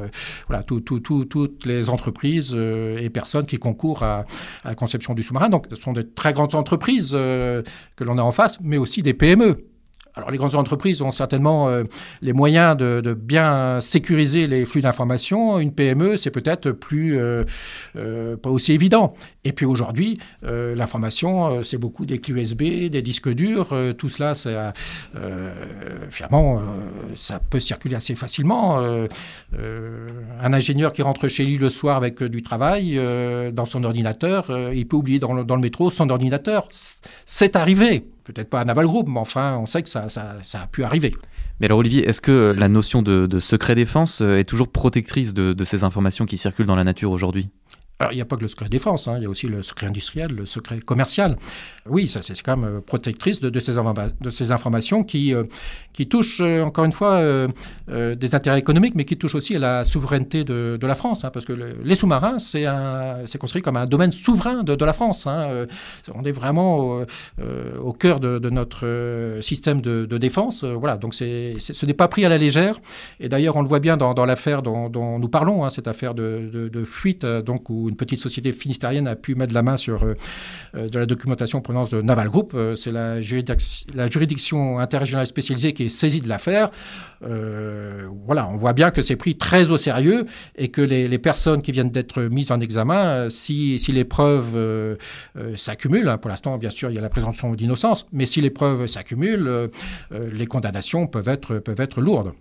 voilà, 0.47 0.63
toutes 0.63 1.65
les 1.65 1.89
entreprises 1.89 2.53
et 2.53 3.09
personnes 3.09 3.45
qui 3.45 3.57
concourent 3.57 4.03
à, 4.03 4.25
à, 4.63 4.69
la 4.69 4.75
conception 4.75 5.13
du 5.13 5.23
sous-marin. 5.23 5.49
Donc 5.49 5.65
ce 5.69 5.75
sont 5.75 5.93
de 5.93 6.01
très 6.01 6.33
grandes 6.33 6.55
entreprises 6.55 7.11
que 7.11 8.03
l'on 8.03 8.17
a 8.17 8.21
en 8.21 8.31
face, 8.31 8.59
mais 8.61 8.77
aussi 8.77 9.01
des 9.01 9.13
PME 9.13 9.70
alors 10.15 10.29
les 10.29 10.37
grandes 10.37 10.55
entreprises 10.55 11.01
ont 11.01 11.11
certainement 11.11 11.69
euh, 11.69 11.83
les 12.21 12.33
moyens 12.33 12.75
de, 12.75 13.13
bien 13.13 13.79
sécuriser 13.79 14.47
les 14.47 14.65
flux 14.65 14.81
d'informations. 14.81 15.59
Une 15.59 15.73
PME, 15.73 16.17
c'est 16.17 16.31
peut-être 16.31 16.71
plus 16.71 17.17
euh, 17.17 17.43
euh, 17.95 18.35
pas 18.35 18.49
aussi 18.49 18.73
évident. 18.73 19.13
Et 19.43 19.53
puis 19.53 19.65
aujourd'hui, 19.65 20.19
l'information, 20.43 21.63
c'est 21.63 21.77
beaucoup 21.77 22.05
des 22.05 22.19
clés 22.19 22.41
USB, 22.41 22.61
des 22.89 23.01
disques 23.01 23.29
durs. 23.29 23.75
tout 23.97 24.09
cela, 24.09 24.33
finalement, 26.09 26.61
ça 27.15 27.39
peut 27.39 27.59
circuler 27.59 27.95
assez 27.95 28.13
facilement. 28.13 28.79
un 28.79 30.53
ingénieur 30.53 30.93
qui 30.93 31.01
rentre 31.01 31.27
chez 31.27 31.43
lui 31.43 31.57
le 31.57 31.69
soir 31.69 31.97
avec 31.97 32.21
du 32.21 32.43
travail 32.43 32.99
dans 33.51 33.65
son 33.65 33.83
ordinateur, 33.83 34.51
il 34.73 34.87
peut 34.87 34.97
oublier 34.97 35.17
dans 35.17 35.33
le 35.33 35.61
métro 35.61 35.89
son 35.89 36.09
ordinateur. 36.11 36.67
C'est 37.25 37.55
arrivé 37.55 38.03
peut-être 38.23 38.49
pas 38.49 38.61
à 38.61 38.65
Naval 38.65 38.85
Group, 38.85 39.07
mais 39.09 39.19
enfin, 39.19 39.57
on 39.57 39.65
sait 39.65 39.83
que 39.83 39.89
ça, 39.89 40.07
a 40.07 40.67
pu 40.67 40.83
arriver. 40.83 41.13
Mais 41.59 41.67
alors 41.67 41.79
Olivier, 41.79 42.07
est-ce 42.07 42.21
que 42.21 42.53
la 42.57 42.67
notion 42.67 43.01
de, 43.01 43.39
secret 43.39 43.75
défense 43.75 44.21
est 44.21 44.47
toujours 44.47 44.69
protectrice 44.69 45.33
de 45.33 45.63
ces 45.63 45.83
informations 45.83 46.25
qui 46.25 46.37
circulent 46.37 46.65
dans 46.67 46.75
la 46.75 46.83
nature 46.83 47.11
aujourd'hui? 47.11 47.49
Il 48.11 48.15
n'y 48.15 48.21
a 48.21 48.25
pas 48.25 48.35
que 48.35 48.41
le 48.41 48.47
secret 48.47 48.69
défense, 48.69 49.07
hein, 49.07 49.15
il 49.17 49.23
y 49.23 49.25
a 49.25 49.29
aussi 49.29 49.47
le 49.47 49.61
secret 49.61 49.87
industriel, 49.87 50.31
le 50.31 50.45
secret 50.45 50.79
commercial. 50.79 51.37
Oui, 51.87 52.07
ça, 52.07 52.21
c'est 52.21 52.39
quand 52.41 52.57
même 52.57 52.77
euh, 52.77 52.81
protectrice 52.81 53.39
de, 53.39 53.59
ces, 53.59 53.73
de 54.21 54.29
ces, 54.29 54.51
informations 54.51 55.03
qui, 55.03 55.33
euh, 55.33 55.43
qui 55.93 56.07
touchent, 56.07 56.41
euh, 56.41 56.63
encore 56.63 56.85
une 56.85 56.91
fois, 56.91 57.21
des 57.87 58.35
intérêts 58.35 58.59
économiques, 58.59 58.95
mais 58.95 59.05
qui 59.05 59.17
touchent 59.17 59.35
aussi 59.35 59.55
à 59.55 59.59
la 59.59 59.83
souveraineté 59.83 60.43
de, 60.43 60.79
la 60.81 60.95
France. 60.95 61.23
Hein, 61.23 61.31
parce 61.31 61.45
que 61.45 61.53
les 61.53 61.95
sous-marins, 61.95 62.39
c'est 62.39 63.37
construit 63.37 63.61
comme 63.61 63.77
un 63.77 63.85
domaine 63.85 64.11
souverain 64.11 64.63
de, 64.63 64.85
la 64.85 64.93
France. 64.93 65.27
Hein, 65.27 65.65
on 66.13 66.23
est 66.23 66.31
vraiment 66.31 67.03
au, 67.79 67.93
cœur 67.93 68.19
de, 68.19 68.49
notre 68.49 69.39
système 69.41 69.81
de, 69.81 70.17
défense. 70.17 70.63
voilà, 70.63 70.97
donc 70.97 71.13
ce 71.13 71.85
n'est 71.85 71.93
pas 71.93 72.07
pris 72.07 72.25
à 72.25 72.29
la 72.29 72.37
légère. 72.37 72.79
Et 73.19 73.29
d'ailleurs, 73.29 73.55
on 73.55 73.61
le 73.61 73.67
voit 73.67 73.79
bien 73.79 73.97
dans, 73.97 74.25
l'affaire 74.25 74.61
dont, 74.61 75.19
nous 75.19 75.29
parlons, 75.29 75.67
cette 75.69 75.87
affaire 75.87 76.13
de, 76.13 76.83
fuite, 76.85 77.25
donc, 77.25 77.69
où 77.69 77.90
une 77.91 77.97
petite 77.97 78.19
société 78.19 78.53
finistérienne 78.53 79.05
a 79.07 79.15
pu 79.15 79.35
mettre 79.35 79.53
la 79.53 79.63
main 79.63 79.75
sur 79.75 80.03
euh, 80.03 80.15
euh, 80.75 80.87
de 80.87 80.97
la 80.97 81.05
documentation 81.05 81.57
en 81.59 81.61
provenance 81.61 81.89
de 81.89 82.01
Naval 82.01 82.29
Group. 82.29 82.53
Euh, 82.55 82.75
c'est 82.75 82.91
la, 82.91 83.19
juridiction 83.21 84.79
interrégionale 84.79 85.25
spécialisée 85.25 85.73
qui 85.73 85.83
est 85.83 85.89
saisie 85.89 86.21
de 86.21 86.29
l'affaire. 86.29 86.71
voilà, 87.21 88.47
on 88.47 88.55
voit 88.55 88.73
bien 88.73 88.91
que 88.91 89.01
c'est 89.01 89.17
pris 89.17 89.35
très 89.35 89.69
au 89.69 89.77
sérieux 89.77 90.25
et 90.55 90.69
que 90.69 90.81
les, 90.81 91.19
personnes 91.19 91.61
qui 91.61 91.71
viennent 91.71 91.91
d'être 91.91 92.21
mises 92.23 92.51
en 92.51 92.59
examen, 92.59 93.29
si, 93.29 93.77
les 93.89 94.05
preuves 94.05 94.97
s'accumulent, 95.55 96.09
hein, 96.09 96.17
pour 96.17 96.29
l'instant, 96.29 96.57
bien 96.57 96.69
sûr, 96.69 96.89
il 96.89 96.95
y 96.95 96.97
a 96.97 97.01
la 97.01 97.09
présomption 97.09 97.53
d'innocence, 97.53 98.07
mais 98.11 98.25
si 98.25 98.41
les 98.41 98.49
preuves 98.49 98.87
s'accumulent, 98.87 99.69
les 100.11 100.47
condamnations 100.47 101.07
peuvent 101.07 101.27
être 101.27 102.01
lourdes. 102.01 102.31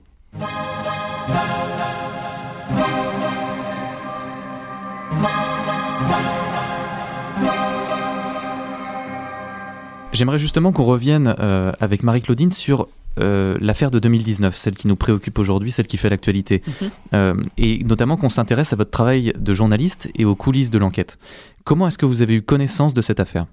J'aimerais 10.12 10.40
justement 10.40 10.72
qu'on 10.72 10.84
revienne 10.84 11.36
euh, 11.38 11.72
avec 11.78 12.02
Marie-Claudine 12.02 12.50
sur 12.50 12.88
euh, 13.20 13.56
l'affaire 13.60 13.92
de 13.92 14.00
2019, 14.00 14.56
celle 14.56 14.76
qui 14.76 14.88
nous 14.88 14.96
préoccupe 14.96 15.38
aujourd'hui, 15.38 15.70
celle 15.70 15.86
qui 15.86 15.96
fait 15.96 16.10
l'actualité. 16.10 16.62
Mhm. 16.66 16.90
Euh, 17.14 17.34
et 17.58 17.84
notamment 17.84 18.16
qu'on 18.16 18.28
s'intéresse 18.28 18.72
à 18.72 18.76
votre 18.76 18.90
travail 18.90 19.32
de 19.38 19.54
journaliste 19.54 20.10
et 20.16 20.24
aux 20.24 20.34
coulisses 20.34 20.70
de 20.70 20.78
l'enquête. 20.78 21.18
Comment 21.62 21.86
est-ce 21.86 21.98
que 21.98 22.06
vous 22.06 22.22
avez 22.22 22.34
eu 22.34 22.42
connaissance 22.42 22.92
de 22.92 23.02
cette 23.02 23.20
affaire? 23.20 23.46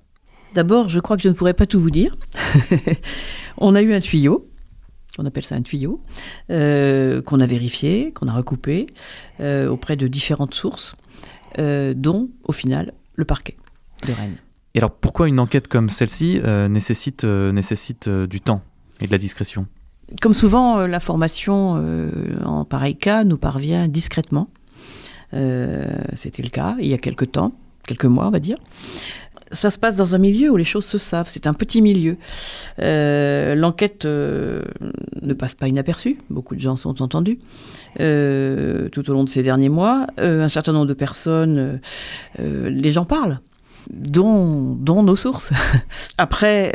D'abord, 0.55 0.89
je 0.89 0.99
crois 0.99 1.15
que 1.15 1.23
je 1.23 1.29
ne 1.29 1.33
pourrais 1.33 1.53
pas 1.53 1.67
tout 1.67 1.79
vous 1.79 1.91
dire. 1.91 2.17
on 3.57 3.75
a 3.75 3.81
eu 3.81 3.93
un 3.93 3.99
tuyau, 3.99 4.49
on 5.19 5.25
appelle 5.25 5.43
ça 5.43 5.55
un 5.55 5.61
tuyau, 5.61 6.01
qu'on 6.47 7.39
a 7.39 7.45
vérifié, 7.45 8.13
qu'on 8.13 8.27
a 8.27 8.33
recoupé 8.33 8.87
auprès 9.39 9.95
de 9.95 10.07
différentes 10.07 10.53
sources. 10.53 10.95
Dont, 11.57 12.29
au 12.43 12.51
final, 12.53 12.93
le 13.15 13.25
parquet 13.25 13.57
de 14.07 14.13
Rennes. 14.13 14.37
Et 14.77 14.79
alors, 14.79 14.91
pourquoi 14.91 15.27
une 15.27 15.39
enquête 15.39 15.67
comme 15.67 15.89
celle-ci 15.89 16.39
euh, 16.45 16.67
nécessite, 16.67 17.23
euh, 17.23 17.51
nécessite 17.51 18.07
du 18.07 18.41
temps 18.41 18.61
et 19.01 19.07
de 19.07 19.11
la 19.11 19.17
discrétion? 19.17 19.65
Comme 20.21 20.35
souvent, 20.35 20.85
l'information 20.85 21.83
en 22.45 22.63
pareil 22.63 22.95
cas 22.95 23.23
nous 23.23 23.39
parvient 23.39 23.87
discrètement. 23.87 24.49
C'était 25.33 26.43
le 26.43 26.49
cas 26.49 26.77
il 26.79 26.87
y 26.87 26.93
a 26.93 26.99
quelques 26.99 27.31
temps, 27.31 27.53
quelques 27.87 28.05
mois, 28.05 28.27
on 28.27 28.29
va 28.29 28.39
dire 28.39 28.57
ça 29.51 29.71
se 29.71 29.77
passe 29.77 29.95
dans 29.95 30.15
un 30.15 30.17
milieu 30.17 30.49
où 30.49 30.57
les 30.57 30.63
choses 30.63 30.85
se 30.85 30.97
savent. 30.97 31.27
C'est 31.29 31.47
un 31.47 31.53
petit 31.53 31.81
milieu. 31.81 32.17
Euh, 32.79 33.55
l'enquête 33.55 34.05
euh, 34.05 34.63
ne 35.21 35.33
passe 35.33 35.55
pas 35.55 35.67
inaperçue. 35.67 36.17
Beaucoup 36.29 36.55
de 36.55 36.59
gens 36.59 36.75
sont 36.75 37.01
entendus 37.01 37.39
euh, 37.99 38.89
tout 38.89 39.09
au 39.09 39.13
long 39.13 39.23
de 39.23 39.29
ces 39.29 39.43
derniers 39.43 39.69
mois. 39.69 40.07
un 40.17 40.49
certain 40.49 40.73
nombre 40.73 40.87
de 40.87 40.93
personnes, 40.93 41.79
les 42.37 42.91
gens 42.91 43.05
parlent. 43.05 43.39
Dont, 43.89 45.03
nos 45.03 45.15
sources. 45.15 45.53
Après, 46.17 46.71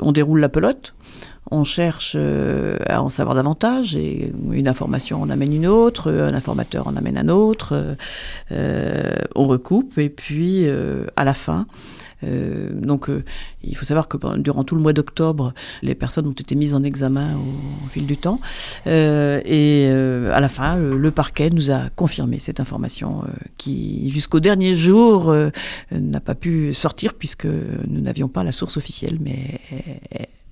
on 0.00 0.12
déroule 0.12 0.40
la 0.40 0.48
pelote, 0.48 0.94
on 1.50 1.64
cherche 1.64 2.16
à 2.16 3.02
en 3.02 3.08
savoir 3.10 3.34
davantage 3.34 3.94
et 3.96 4.32
une 4.50 4.68
information 4.68 5.20
en 5.20 5.30
amène 5.30 5.52
une 5.52 5.66
autre, 5.66 6.10
un 6.10 6.34
informateur 6.34 6.86
en 6.86 6.96
amène 6.96 7.18
un 7.18 7.28
autre, 7.28 7.96
on 8.50 9.46
recoupe 9.46 9.98
et 9.98 10.08
puis 10.08 10.66
à 11.16 11.24
la 11.24 11.34
fin, 11.34 11.66
donc 12.74 13.10
il 13.62 13.76
faut 13.76 13.84
savoir 13.84 14.08
que 14.08 14.16
durant 14.38 14.64
tout 14.64 14.74
le 14.74 14.80
mois 14.80 14.92
d'octobre, 14.92 15.54
les 15.82 15.94
personnes 15.94 16.26
ont 16.26 16.32
été 16.32 16.54
mises 16.54 16.74
en 16.74 16.82
examen 16.82 17.36
au, 17.36 17.88
fil 17.88 18.06
du 18.06 18.16
temps. 18.16 18.40
et 18.86 19.88
à 19.88 20.40
la 20.40 20.48
fin, 20.48 20.76
le, 20.76 21.10
parquet 21.10 21.50
nous 21.50 21.70
a 21.70 21.90
confirmé 21.94 22.38
cette 22.38 22.60
information 22.60 23.22
qui, 23.56 24.10
jusqu'au 24.10 24.40
dernier 24.40 24.74
jour, 24.74 25.34
n'a 25.92 26.20
pas 26.20 26.34
pu 26.34 26.74
sortir 26.74 27.14
puisque 27.14 27.46
nous 27.46 28.00
n'avions 28.00 28.28
pas 28.28 28.44
la 28.44 28.52
source 28.52 28.76
officielle, 28.76 29.18
mais 29.20 29.60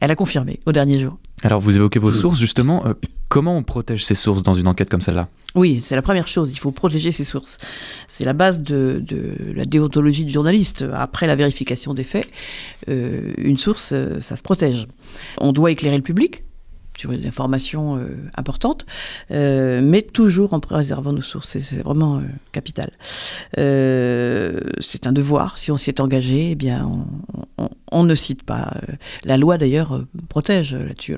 elle 0.02 0.10
a 0.10 0.16
confirmé 0.16 0.58
au 0.66 0.72
dernier 0.72 0.98
jour. 0.98 1.16
Alors 1.44 1.60
vous 1.60 1.76
évoquez 1.76 2.00
vos 2.00 2.10
sources 2.10 2.40
justement. 2.40 2.84
Comment 3.28 3.56
on 3.56 3.62
protège 3.62 4.04
ses 4.04 4.16
sources 4.16 4.42
dans 4.42 4.52
une 4.52 4.66
enquête 4.66 4.90
comme 4.90 5.00
celle-là? 5.00 5.28
Oui, 5.54 5.80
c'est 5.80 5.94
la 5.94 6.02
première 6.02 6.26
chose, 6.26 6.50
il 6.52 6.58
faut 6.58 6.72
protéger 6.72 7.12
ses 7.12 7.22
sources. 7.22 7.56
C'est 8.08 8.24
la 8.24 8.32
base 8.32 8.62
de, 8.62 9.02
la 9.54 9.64
déontologie 9.64 10.24
du 10.24 10.32
journaliste. 10.32 10.84
Après 10.92 11.28
la 11.28 11.36
vérification 11.36 11.94
des 11.94 12.02
faits, 12.02 12.28
euh, 12.88 13.32
une 13.38 13.56
source, 13.56 13.92
euh, 13.92 14.20
ça 14.20 14.34
se 14.34 14.42
protège. 14.42 14.88
On 15.38 15.52
doit 15.52 15.70
éclairer 15.70 15.96
le 15.96 16.02
public, 16.02 16.42
sur 16.96 17.12
une 17.12 17.26
information 17.26 17.96
euh, 17.96 18.16
importante, 18.36 18.86
mais 19.30 20.02
toujours 20.02 20.52
en 20.52 20.60
préservant 20.60 21.12
nos 21.12 21.22
sources. 21.22 21.58
C'est 21.58 21.82
vraiment 21.82 22.22
capital. 22.52 22.90
c'est 23.56 25.06
un 25.06 25.12
devoir. 25.12 25.58
Si 25.58 25.70
on 25.70 25.76
s'y 25.76 25.90
est 25.90 26.00
engagé, 26.00 26.52
eh 26.52 26.54
bien, 26.54 26.90
on, 27.90 28.04
ne 28.04 28.14
cite 28.14 28.42
pas. 28.42 28.74
La 29.24 29.36
loi, 29.36 29.58
d'ailleurs, 29.58 30.04
protège 30.28 30.74
là-dessus. 30.74 31.16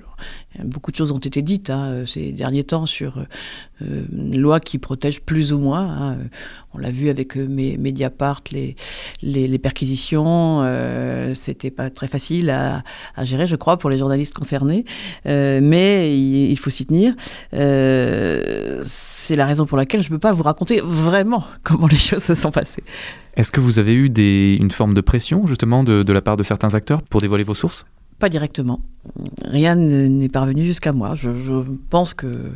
Beaucoup 0.62 0.92
de 0.92 0.96
choses 0.96 1.10
ont 1.10 1.18
été 1.18 1.42
dites 1.42 1.70
hein, 1.70 1.86
euh, 1.86 2.06
ces 2.06 2.30
derniers 2.32 2.64
temps 2.64 2.86
sur 2.86 3.18
euh, 3.82 4.04
une 4.12 4.40
loi 4.40 4.60
qui 4.60 4.78
protège 4.78 5.20
plus 5.20 5.52
ou 5.52 5.58
moins. 5.58 6.12
Hein. 6.12 6.18
On 6.74 6.78
l'a 6.78 6.90
vu 6.90 7.08
avec 7.08 7.36
euh, 7.36 7.46
Mediapart, 7.48 8.42
les, 8.52 8.76
les, 9.22 9.58
perquisitions. 9.58 10.60
Euh, 10.62 11.34
C'était 11.34 11.70
pas 11.70 11.90
très 11.90 12.06
facile 12.06 12.50
à, 12.50 12.82
gérer, 13.24 13.46
je 13.46 13.56
crois, 13.56 13.76
pour 13.78 13.90
les 13.90 13.98
journalistes 13.98 14.34
concernés. 14.34 14.84
mais 15.24 16.16
il, 16.16 16.56
faut 16.56 16.70
s'y 16.70 16.86
tenir. 16.86 17.14
C'est 17.52 19.36
la 19.36 19.46
raison 19.46 19.66
pour 19.66 19.76
laquelle 19.76 20.02
je 20.02 20.08
ne 20.08 20.14
peux 20.14 20.20
pas 20.20 20.32
vous 20.32 20.42
raconter 20.42 20.80
vraiment 20.82 21.44
comment 21.62 21.86
les 21.86 21.98
choses 21.98 22.22
se 22.22 22.34
sont 22.34 22.50
passées. 22.50 22.84
Est-ce 23.36 23.50
que 23.50 23.60
vous 23.60 23.78
avez 23.80 23.94
eu 23.94 24.08
des, 24.08 24.56
une 24.60 24.70
forme 24.70 24.94
de 24.94 25.00
pression, 25.00 25.46
justement, 25.46 25.82
de 25.82 26.12
la 26.12 26.22
part 26.22 26.36
de 26.36 26.44
certains 26.44 26.74
acteurs 26.74 27.02
pour 27.02 27.20
dévoiler 27.20 27.44
vos 27.44 27.54
sources? 27.54 27.84
Pas 28.18 28.28
directement. 28.28 28.80
Rien 29.44 29.74
n'est 29.74 30.28
parvenu 30.28 30.64
jusqu'à 30.64 30.92
moi. 30.92 31.14
Je, 31.14 31.30
pense 31.90 32.14
que, 32.14 32.50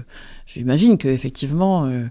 j'imagine 0.47 0.99
qu'effectivement, 0.99 1.85
euh, 1.85 2.07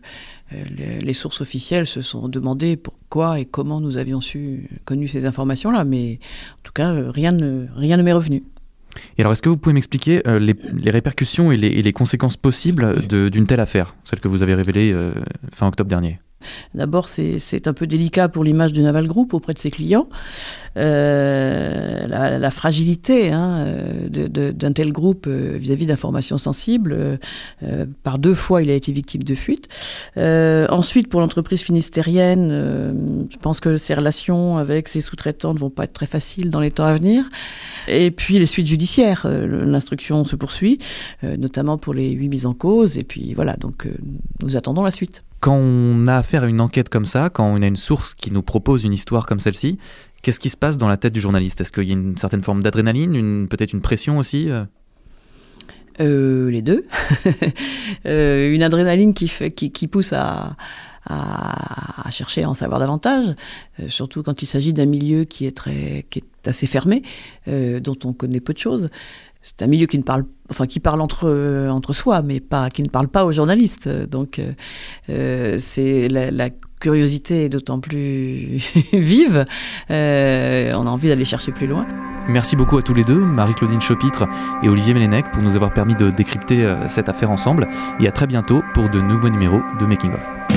les, 0.52 1.00
les, 1.00 1.14
sources 1.14 1.42
officielles 1.42 1.88
se 1.88 2.02
sont 2.02 2.30
demandé 2.30 2.78
pourquoi 2.78 3.40
et 3.40 3.46
comment 3.46 3.82
nous 3.82 3.98
avions 3.98 4.22
su, 4.22 4.70
connu 4.86 5.08
ces 5.08 5.26
informations-là, 5.26 5.86
mais 5.86 6.20
en 6.54 6.62
tout 6.64 6.74
cas, 6.74 6.94
rien 7.12 7.32
ne, 7.32 7.66
rien 7.76 7.98
ne 7.98 8.04
m'est 8.04 8.14
revenu. 8.14 8.44
Et 9.18 9.22
alors, 9.22 9.34
est-ce 9.34 9.42
que 9.42 9.50
vous 9.50 9.58
pouvez 9.58 9.74
m'expliquer 9.74 10.28
euh, 10.28 10.40
les, 10.40 10.92
répercussions 10.92 11.52
et 11.52 11.58
les, 11.58 11.94
conséquences 11.94 12.38
possibles 12.38 13.08
d'une 13.08 13.48
telle 13.48 13.60
affaire, 13.60 13.96
celle 14.04 14.20
que 14.20 14.28
vous 14.28 14.44
avez 14.44 14.56
révélée 14.56 14.92
euh, 14.94 15.14
fin 15.52 15.68
octobre 15.68 15.90
dernier? 15.90 16.20
D'abord, 16.74 17.08
c'est 17.08 17.68
un 17.68 17.74
peu 17.74 17.88
délicat 17.88 18.30
pour 18.30 18.44
l'image 18.44 18.74
du 18.74 18.82
Naval 18.82 19.08
Group 19.08 19.34
auprès 19.34 19.54
de 19.54 19.60
ses 19.60 19.72
clients. 19.72 20.08
Euh, 20.78 22.08
la, 22.38 22.52
fragilité 22.52 23.32
hein, 23.32 23.66
d'un 24.10 24.74
tel 24.74 24.92
groupe 24.92 25.26
euh, 25.28 25.58
vis-à-vis 25.58 25.88
d'informations 25.88 26.38
sensibles. 26.38 27.20
Euh, 27.64 27.86
par 28.04 28.20
deux 28.20 28.36
fois, 28.36 28.62
il 28.62 28.70
a 28.70 28.74
été 28.74 28.92
victime 28.92 29.24
de 29.24 29.36
fuite. 29.36 29.68
ensuite, 30.16 31.10
pour 31.10 31.22
l'entreprise 31.22 31.62
finistérienne, 31.62 33.28
je 33.30 33.38
pense 33.38 33.60
que 33.60 33.78
ses 33.78 33.94
relations 33.94 34.58
avec 34.58 34.88
ses 34.88 35.02
sous-traitants 35.02 35.54
ne 35.54 35.60
vont 35.60 35.70
pas 35.70 35.86
être 35.86 35.94
très 35.94 36.06
faciles 36.06 36.52
dans 36.52 36.60
les 36.60 36.72
temps 36.72 36.86
à 36.86 36.94
venir. 36.94 37.26
Et 37.88 38.12
puis, 38.12 38.40
les 38.40 38.46
suites 38.46 38.68
judiciaires. 38.68 39.28
L'instruction 39.28 40.26
se 40.26 40.36
poursuit, 40.36 40.80
notamment 41.24 41.78
pour 41.78 41.94
les 41.94 42.12
huit 42.12 42.30
mises 42.30 42.46
en 42.46 42.54
cause. 42.54 42.98
Et 42.98 43.04
puis, 43.04 43.34
voilà, 43.34 43.56
donc 43.56 43.88
nous 44.44 44.56
attendons 44.56 44.84
la 44.84 44.92
suite. 44.92 45.24
Quand 45.40 45.56
on 45.56 46.08
a 46.08 46.16
affaire 46.16 46.44
à 46.44 46.48
une 46.48 46.62
enquête 46.62 46.90
comme 46.90 47.06
ça, 47.06 47.30
quand 47.30 47.46
on 47.46 47.62
a 47.62 47.68
une 47.68 47.76
source 47.76 48.14
qui 48.14 48.32
nous 48.32 48.42
propose 48.42 48.84
une 48.84 48.94
histoire 48.94 49.26
comme 49.26 49.40
celle-ci, 49.40 49.78
qu'est-ce 50.22 50.40
qui 50.40 50.50
se 50.50 50.58
passe 50.58 50.78
dans 50.78 50.88
la 50.88 50.98
tête 50.98 51.14
du 51.14 51.20
journaliste? 51.20 51.62
Est-ce 51.62 51.72
qu'il 51.72 51.84
y 51.84 51.92
a 51.92 51.94
une 51.94 52.18
certaine 52.18 52.44
forme 52.44 52.64
d'adrénaline, 52.64 53.48
peut-être 53.48 53.74
une 53.74 53.82
pression 53.82 54.18
aussi 54.18 54.50
euh? 54.50 54.66
Euh, 56.00 56.50
Les 56.50 56.62
deux. 56.62 56.84
Euh, 58.06 58.54
une 58.54 58.64
adrénaline 58.64 59.14
qui, 59.14 59.88
pousse 59.88 60.14
à, 60.14 60.56
chercher 62.10 62.44
à 62.44 62.50
en 62.50 62.54
savoir 62.54 62.80
davantage, 62.80 63.34
surtout 63.88 64.24
quand 64.24 64.42
il 64.42 64.46
s'agit 64.46 64.74
d'un 64.74 64.86
milieu 64.86 65.24
qui 65.24 65.46
est 65.46 65.66
assez 66.46 66.68
fermé, 66.68 67.02
dont 67.48 67.98
on 68.06 68.14
connaît 68.14 68.40
peu 68.40 68.54
de 68.54 68.60
choses 68.60 68.90
c'est 69.48 69.64
un 69.64 69.68
milieu 69.68 69.86
qui 69.86 69.98
ne 69.98 70.04
parle, 70.04 70.26
enfin 70.50 70.66
qui 70.66 70.82
parle 70.82 71.00
entre 71.00 71.70
entre 71.70 71.94
soi, 71.94 72.22
mais 72.22 72.42
pas 72.42 72.70
qui 72.70 72.84
ne 72.84 72.90
parle 72.90 73.08
pas 73.08 73.24
aux 73.24 73.32
journalistes. 73.32 73.88
Donc 73.88 74.40
euh, 74.40 74.52
euh, 75.10 75.58
c'est 75.60 76.10
la, 76.10 76.50
curiosité 76.80 77.46
est 77.46 77.50
d'autant 77.50 77.80
plus 77.80 78.58
vive. 78.94 79.46
Euh, 79.90 80.74
on 80.76 80.86
a 80.86 80.90
envie 80.90 81.08
d'aller 81.08 81.26
chercher 81.26 81.52
plus 81.52 81.66
loin. 81.66 81.88
Merci 82.28 82.56
beaucoup 82.56 82.78
à 82.78 82.82
tous 82.82 82.94
les 82.94 83.06
deux, 83.06 83.20
Marie-Claudine 83.20 83.82
Chopitre 83.82 84.28
et 84.62 84.70
Olivier 84.70 84.94
Mélenec, 84.94 85.32
pour 85.32 85.42
nous 85.42 85.56
avoir 85.56 85.74
permis 85.74 85.96
de 85.96 86.12
décrypter 86.12 86.72
cette 86.90 87.08
affaire 87.08 87.32
ensemble. 87.32 87.70
Et 88.02 88.08
à 88.08 88.12
très 88.12 88.28
bientôt 88.28 88.62
pour 88.74 88.90
de 88.90 89.00
nouveaux 89.00 89.30
numéros 89.30 89.62
de 89.80 89.86
Making 89.86 90.12
of. 90.12 90.57